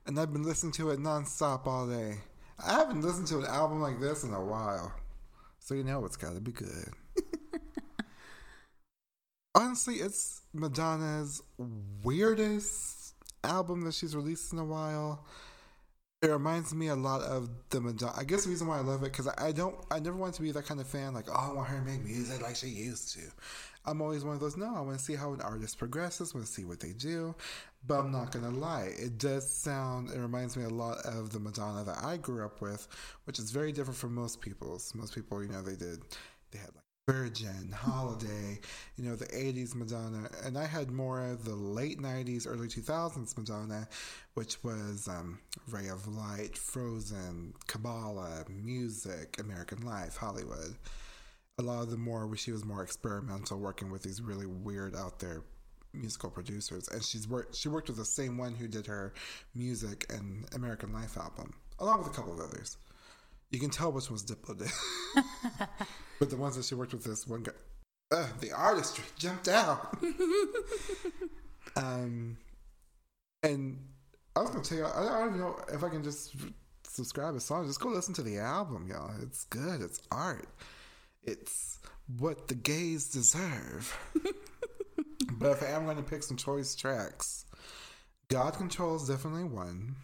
[0.07, 2.19] And I've been listening to it nonstop all day.
[2.65, 4.93] I haven't listened to an album like this in a while.
[5.59, 6.93] So you know it's gotta be good.
[9.55, 11.43] Honestly, it's Madonna's
[12.03, 15.25] weirdest album that she's released in a while.
[16.23, 18.13] It reminds me a lot of the Madonna.
[18.17, 20.43] I guess the reason why I love it because I, don't, I never want to
[20.43, 21.13] be that kind of fan.
[21.15, 23.21] Like, oh, I want her to make music like she used to.
[23.87, 24.57] I'm always one of those.
[24.57, 26.35] No, I want to see how an artist progresses.
[26.35, 27.35] Want to see what they do.
[27.87, 30.11] But I'm not gonna lie, it does sound.
[30.11, 32.89] It reminds me a lot of the Madonna that I grew up with,
[33.25, 34.95] which is very different from most people's.
[34.95, 36.01] Most people, you know, they did.
[36.51, 38.59] They had like Virgin, Holiday,
[38.97, 40.31] you know, the 80s Madonna.
[40.45, 43.87] And I had more of the late 90s, early 2000s Madonna,
[44.33, 50.75] which was um, Ray of Light, Frozen, Kabbalah, Music, American Life, Hollywood
[51.59, 55.19] a lot of the more she was more experimental, working with these really weird out
[55.21, 55.45] there
[55.93, 57.55] musical producers, and she's worked.
[57.55, 59.15] She worked with the same one who did her
[59.55, 62.77] music and American Life album, along with a couple of others.
[63.51, 64.71] You can tell which one's Diplo did,
[66.19, 67.53] but the ones that she worked with, this one guy,
[68.11, 69.97] uh, the artistry jumped out.
[71.77, 72.37] um,
[73.43, 73.79] and
[74.35, 76.35] I was gonna tell you, I, I don't know if I can just
[76.89, 77.67] subscribe a song.
[77.67, 79.13] Just go listen to the album, y'all.
[79.23, 79.81] It's good.
[79.81, 80.49] It's art.
[81.25, 81.79] It's
[82.19, 83.97] what the gays deserve.
[85.33, 87.47] but if I am going to pick some choice tracks,
[88.29, 89.97] God Control is definitely one.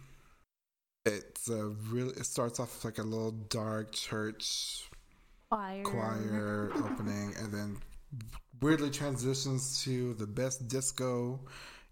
[1.05, 2.11] It's a really.
[2.11, 4.87] It starts off like a little dark church
[5.49, 7.77] choir, choir opening, and then
[8.61, 11.39] weirdly transitions to the best disco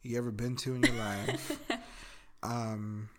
[0.04, 1.60] you ever been to in your life.
[2.44, 3.10] um,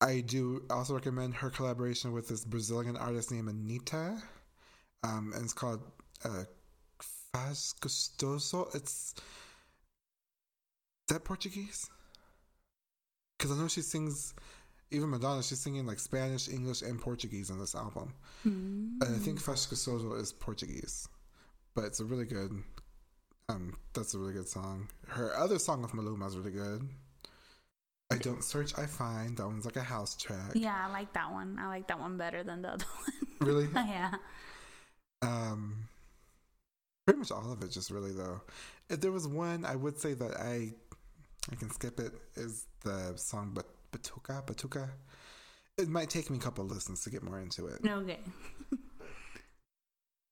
[0.00, 4.20] I do also recommend her collaboration with this Brazilian artist named Anitta.
[5.02, 5.82] Um, and it's called
[6.24, 6.44] uh,
[7.34, 8.74] Faz Gostoso.
[8.74, 9.14] It's.
[11.08, 11.90] Is that Portuguese?
[13.36, 14.34] Because I know she sings,
[14.90, 18.12] even Madonna, she's singing like Spanish, English, and Portuguese on this album.
[18.46, 19.02] Mm.
[19.02, 21.08] And I think Faz Gostoso is Portuguese.
[21.74, 22.52] But it's a really good.
[23.48, 24.88] Um, that's a really good song.
[25.08, 26.88] Her other song with Maluma is really good.
[28.12, 29.36] I don't search, I find.
[29.36, 30.52] That one's like a house track.
[30.54, 31.58] Yeah, I like that one.
[31.60, 32.84] I like that one better than the other
[33.38, 33.48] one.
[33.48, 33.68] Really?
[33.74, 34.14] yeah.
[35.22, 35.88] Um,
[37.06, 38.40] pretty much all of it, just really though.
[38.88, 40.72] If there was one, I would say that I,
[41.50, 42.12] I can skip it.
[42.34, 44.88] Is the song but Batuka Batuka?
[45.78, 47.80] It might take me a couple listens to get more into it.
[47.86, 48.18] Okay.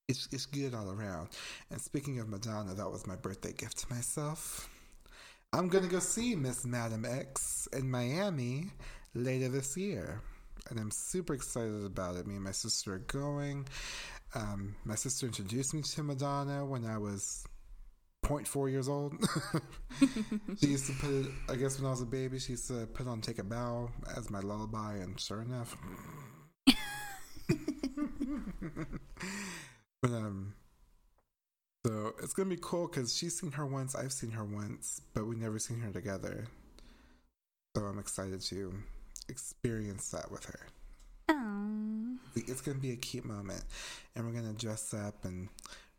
[0.08, 1.28] it's it's good all around.
[1.70, 4.68] And speaking of Madonna, that was my birthday gift to myself.
[5.52, 8.70] I'm gonna go see Miss Madam X in Miami
[9.14, 10.20] later this year,
[10.68, 12.26] and I'm super excited about it.
[12.26, 13.66] Me and my sister are going.
[14.34, 17.46] Um, my sister introduced me to Madonna when I was
[18.26, 19.14] 0.4 years old.
[20.60, 22.86] she used to put it, I guess when I was a baby, she used to
[22.86, 25.74] put on Take a Bow as my lullaby, and sure enough.
[30.02, 30.52] but, um,
[31.88, 35.26] so it's gonna be cool because she's seen her once, I've seen her once, but
[35.26, 36.44] we've never seen her together.
[37.74, 38.74] So I'm excited to
[39.30, 40.60] experience that with her.
[41.30, 42.18] Oh.
[42.34, 43.64] It's gonna be a cute moment,
[44.14, 45.48] and we're gonna dress up and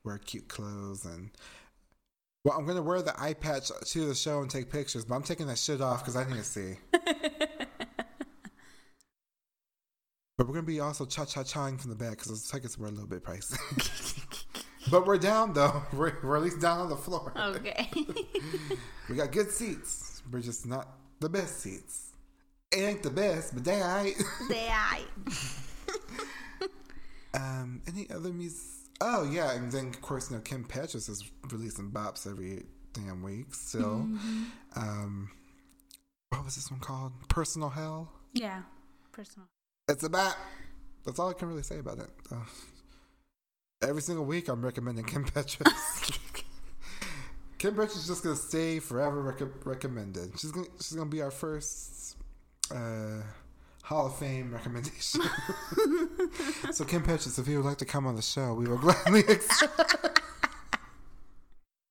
[0.03, 1.31] wear cute clothes and.
[2.45, 5.23] Well, I'm gonna wear the eye patch to the show and take pictures, but I'm
[5.23, 6.75] taking that shit off because I need to see.
[10.37, 12.89] but we're gonna be also cha cha chaing from the back because those tickets were
[12.89, 14.17] a little bit pricey.
[14.89, 15.83] but we're down though.
[15.93, 17.33] We're, we're at least down on the floor.
[17.35, 17.89] Okay.
[19.09, 20.21] We got good seats.
[20.31, 20.87] We're just not
[21.19, 22.11] the best seats.
[22.71, 24.15] It ain't the best, but they alright.
[24.49, 25.01] they I.
[27.33, 28.61] Um, any other music?
[29.01, 33.23] Oh yeah, and then of course, you know, Kim Petras is releasing bops every damn
[33.23, 33.55] week.
[33.55, 34.07] Still,
[34.75, 35.31] um,
[36.29, 37.13] what was this one called?
[37.29, 38.11] Personal Hell.
[38.33, 38.61] Yeah.
[39.11, 39.47] Personal.
[39.87, 40.37] It's a bop.
[41.05, 42.09] That's all I can really say about it.
[42.31, 42.35] Uh,
[43.81, 46.19] every single week, I'm recommending Kim Petras.
[47.57, 50.39] Kim Petras is just gonna stay forever rec- recommended.
[50.39, 52.15] She's gonna she's gonna be our first
[52.73, 53.21] uh,
[53.83, 55.21] Hall of Fame recommendation.
[56.71, 59.19] so Kim Petras, if you would like to come on the show, we will gladly
[59.29, 60.21] accept.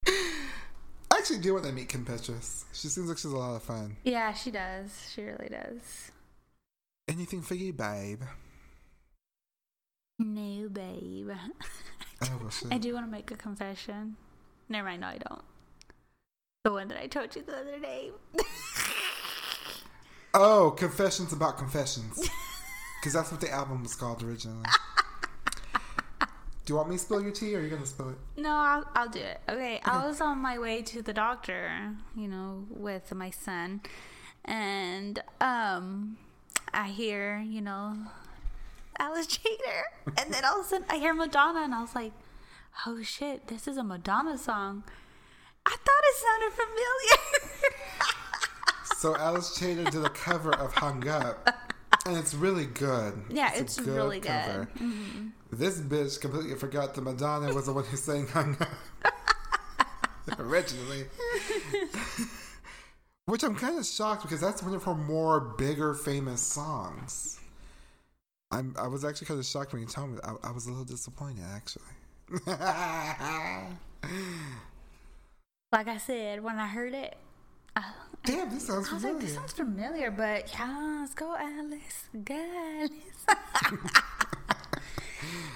[0.07, 2.65] I actually do want to meet Kim Petras.
[2.73, 3.97] She seems like she's a lot of fun.
[4.05, 5.11] Yeah, she does.
[5.15, 6.13] She really does.
[7.09, 8.23] Anything for you, babe?
[10.19, 11.31] No, babe.
[12.23, 12.51] Oh.
[12.71, 14.17] I do want to make a confession.
[14.69, 15.03] Never mind.
[15.03, 15.43] No, I don't.
[16.65, 18.11] The one that I told you the other day.
[20.35, 22.29] Oh, confessions about confessions.
[23.01, 24.65] Because that's what the album was called originally.
[26.21, 28.17] Do you want me to spill your tea or are you going to spill it?
[28.37, 29.41] No, I'll, I'll do it.
[29.49, 33.83] Okay, I was on my way to the doctor, you know, with my son,
[34.45, 36.17] and um,
[36.75, 37.97] I hear, you know,
[38.99, 39.85] Alice Chater,
[40.19, 42.13] and then all of a sudden I hear Madonna, and I was like,
[42.87, 44.85] "Oh shit, this is a Madonna song."
[45.67, 47.55] I thought it sounded familiar.
[48.99, 51.49] So Alice Chater did a cover of Hung Up,
[52.05, 53.15] and it's really good.
[53.31, 54.31] Yeah, a it's really good.
[54.31, 55.29] Mm-hmm.
[55.53, 58.57] This bitch completely forgot that Madonna was the one who sang Hung
[59.05, 59.15] Up
[60.41, 61.05] originally.
[63.27, 67.38] Which I'm kind of shocked because that's one of her more bigger famous songs.
[68.51, 70.19] I'm I was actually kind of shocked when you told me.
[70.25, 71.85] I, I was a little disappointed actually.
[75.73, 77.17] like I said, when I heard it,
[78.25, 79.21] Damn, this sounds I was like, familiar.
[79.27, 83.27] "This sounds familiar," but yeah, let's go, Alice, go, Alice.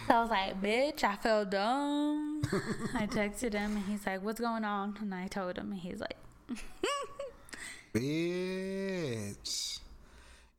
[0.06, 2.42] So I was like, bitch, I felt dumb.
[2.94, 4.96] I texted him and he's like, what's going on?
[5.00, 6.16] And I told him and he's like,
[7.94, 9.78] Bitch.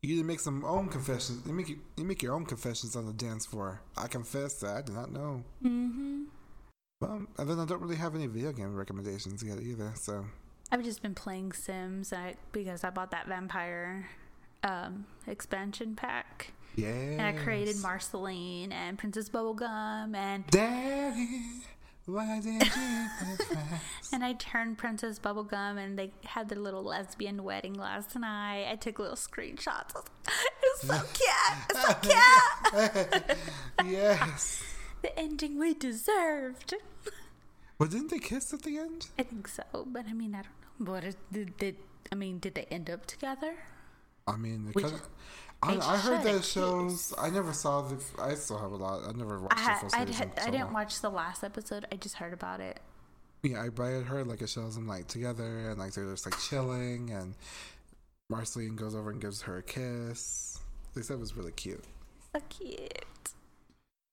[0.04, 1.42] You need to make some own confessions.
[1.48, 3.82] You make you make your own confessions on the dance floor.
[3.98, 5.44] I confess that I did not know.
[5.64, 6.24] mm-hmm.
[7.02, 9.92] Well, and then I don't really have any video game recommendations yet either.
[9.96, 10.26] So
[10.72, 14.10] I've just been playing Sims I, because I bought that vampire
[14.64, 16.52] um, expansion pack.
[16.76, 16.88] yeah.
[16.90, 21.42] And I created Marceline and Princess Bubblegum and Daddy,
[22.06, 22.72] why did you
[24.14, 28.68] and I turned Princess Bubblegum and they had their little lesbian wedding last night.
[28.70, 29.94] I took little screenshots.
[30.66, 31.58] It was so cute.
[31.70, 33.38] It's so cute.
[33.92, 34.64] yes.
[35.02, 36.74] the ending we deserved.
[37.78, 39.08] But didn't they kiss at the end?
[39.20, 40.92] I think so, but I mean, I don't know.
[40.94, 41.76] What did, did
[42.12, 42.40] I mean?
[42.40, 43.56] Did they end up together?
[44.28, 45.02] I mean, they Which- kinda,
[45.64, 47.14] I, I heard those shows.
[47.18, 48.04] I never saw the.
[48.22, 49.02] I still have a lot.
[49.08, 50.74] I never watched I the full I, in I so didn't long.
[50.74, 51.86] watch the last episode.
[51.92, 52.80] I just heard about it.
[53.44, 56.10] Yeah, I, but I had heard like it shows them like together and like they're
[56.10, 57.36] just like chilling and
[58.30, 60.60] Marceline goes over and gives her a kiss.
[60.96, 61.84] They said it was really cute.
[62.34, 63.04] So cute.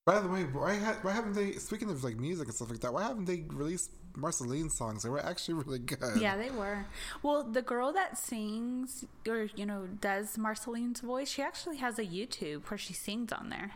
[0.07, 1.53] By the way, why, ha- why haven't they?
[1.53, 5.03] Speaking of like music and stuff like that, why haven't they released Marceline songs?
[5.03, 6.21] They were actually really good.
[6.21, 6.87] Yeah, they were.
[7.23, 12.05] Well, the girl that sings or you know does Marceline's voice, she actually has a
[12.05, 13.73] YouTube where she sings on there.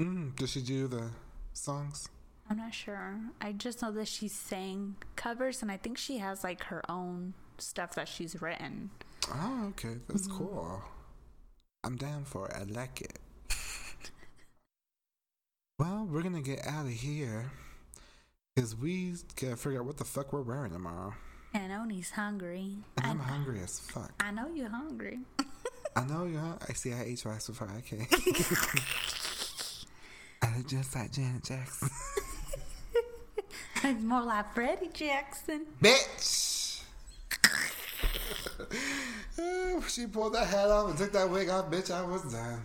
[0.00, 1.10] Mm, does she do the
[1.52, 2.08] songs?
[2.50, 3.20] I'm not sure.
[3.40, 7.34] I just know that she sang covers, and I think she has like her own
[7.58, 8.90] stuff that she's written.
[9.30, 10.38] Oh, okay, that's Mm-hmm.
[10.38, 10.82] cool.
[11.84, 12.54] I'm down for it.
[12.56, 13.18] I like it.
[15.78, 17.52] Well, we're gonna get out of here
[18.58, 21.14] because we gotta figure out what the fuck we're wearing tomorrow.
[21.54, 22.78] And Oni's hungry.
[22.96, 24.10] And I, I'm hungry as fuck.
[24.18, 25.20] I know you're hungry.
[25.96, 26.40] I know you're.
[26.40, 26.92] hung- I see.
[26.92, 28.08] I ate twice before I came.
[30.42, 31.88] I look just like Janet Jackson.
[33.84, 35.66] it's more like Freddie Jackson.
[35.80, 36.82] bitch.
[39.38, 41.92] Ooh, she pulled that hat off and took that wig off, bitch.
[41.92, 42.60] I was done.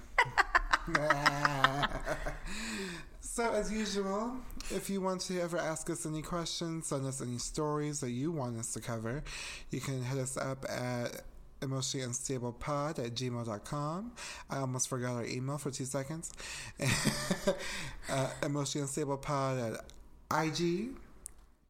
[3.35, 4.37] So, as usual,
[4.69, 8.31] if you want to ever ask us any questions, send us any stories that you
[8.31, 9.23] want us to cover,
[9.71, 11.23] you can hit us up at
[11.63, 14.11] emotionally unstable pod at gmail.com.
[14.51, 16.31] I almost forgot our email for two seconds.
[18.11, 20.89] uh, emotionally unstable pod at IG,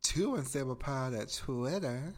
[0.02, 2.12] two unstable pod at Twitter.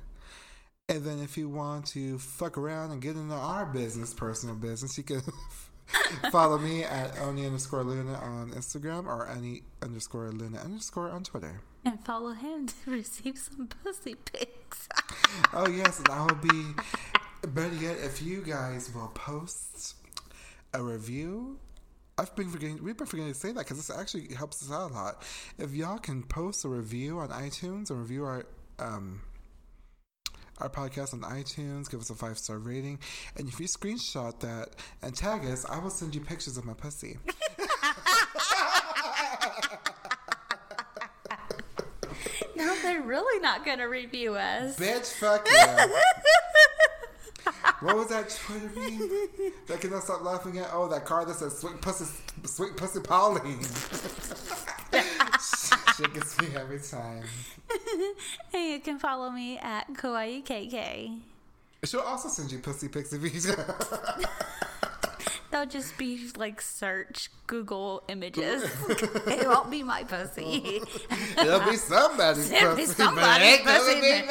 [0.90, 4.98] And then if you want to fuck around and get into our business, personal business,
[4.98, 5.22] you can
[6.32, 11.62] follow me at Oni underscore Luna on Instagram or Oni underscore Luna underscore on Twitter.
[11.84, 14.88] And follow him to receive some pussy pics.
[15.54, 16.74] Oh yes, and I will be
[17.50, 19.96] better yet if you guys will post
[20.74, 21.58] a review.
[22.18, 22.82] I've been forgetting.
[22.82, 25.24] We've been forgetting to say that because this actually helps us out a lot.
[25.58, 28.46] If y'all can post a review on iTunes and review our
[28.80, 29.22] um
[30.60, 33.00] our podcast on iTunes, give us a five star rating,
[33.38, 34.70] and if you screenshot that
[35.02, 37.18] and tag us, I will send you pictures of my pussy.
[42.56, 44.78] no, they're really not going to review us.
[44.78, 45.88] Bitch, fuck yeah.
[47.82, 49.10] what was that Twitter meme
[49.68, 50.70] that cannot stop laughing at?
[50.72, 52.06] Oh, that car that says "Sweet Pussy,
[52.46, 53.60] Sweet Pussy Pauline."
[55.98, 57.24] Shit gets me every time.
[58.54, 61.20] and you can follow me at Kawaii KK.
[61.86, 63.30] She'll also send you pussy pics if you.
[65.52, 68.64] They'll just be like search Google images.
[68.90, 70.82] it won't be my pussy.
[71.38, 74.22] It'll be somebody's It'll be pussy, somebody's but it ain't pussy, be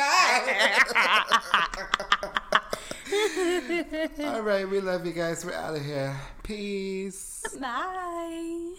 [4.19, 4.35] mine.
[4.35, 5.47] All right, we love you guys.
[5.47, 6.15] We're out of here.
[6.43, 7.43] Peace.
[7.59, 8.75] Bye.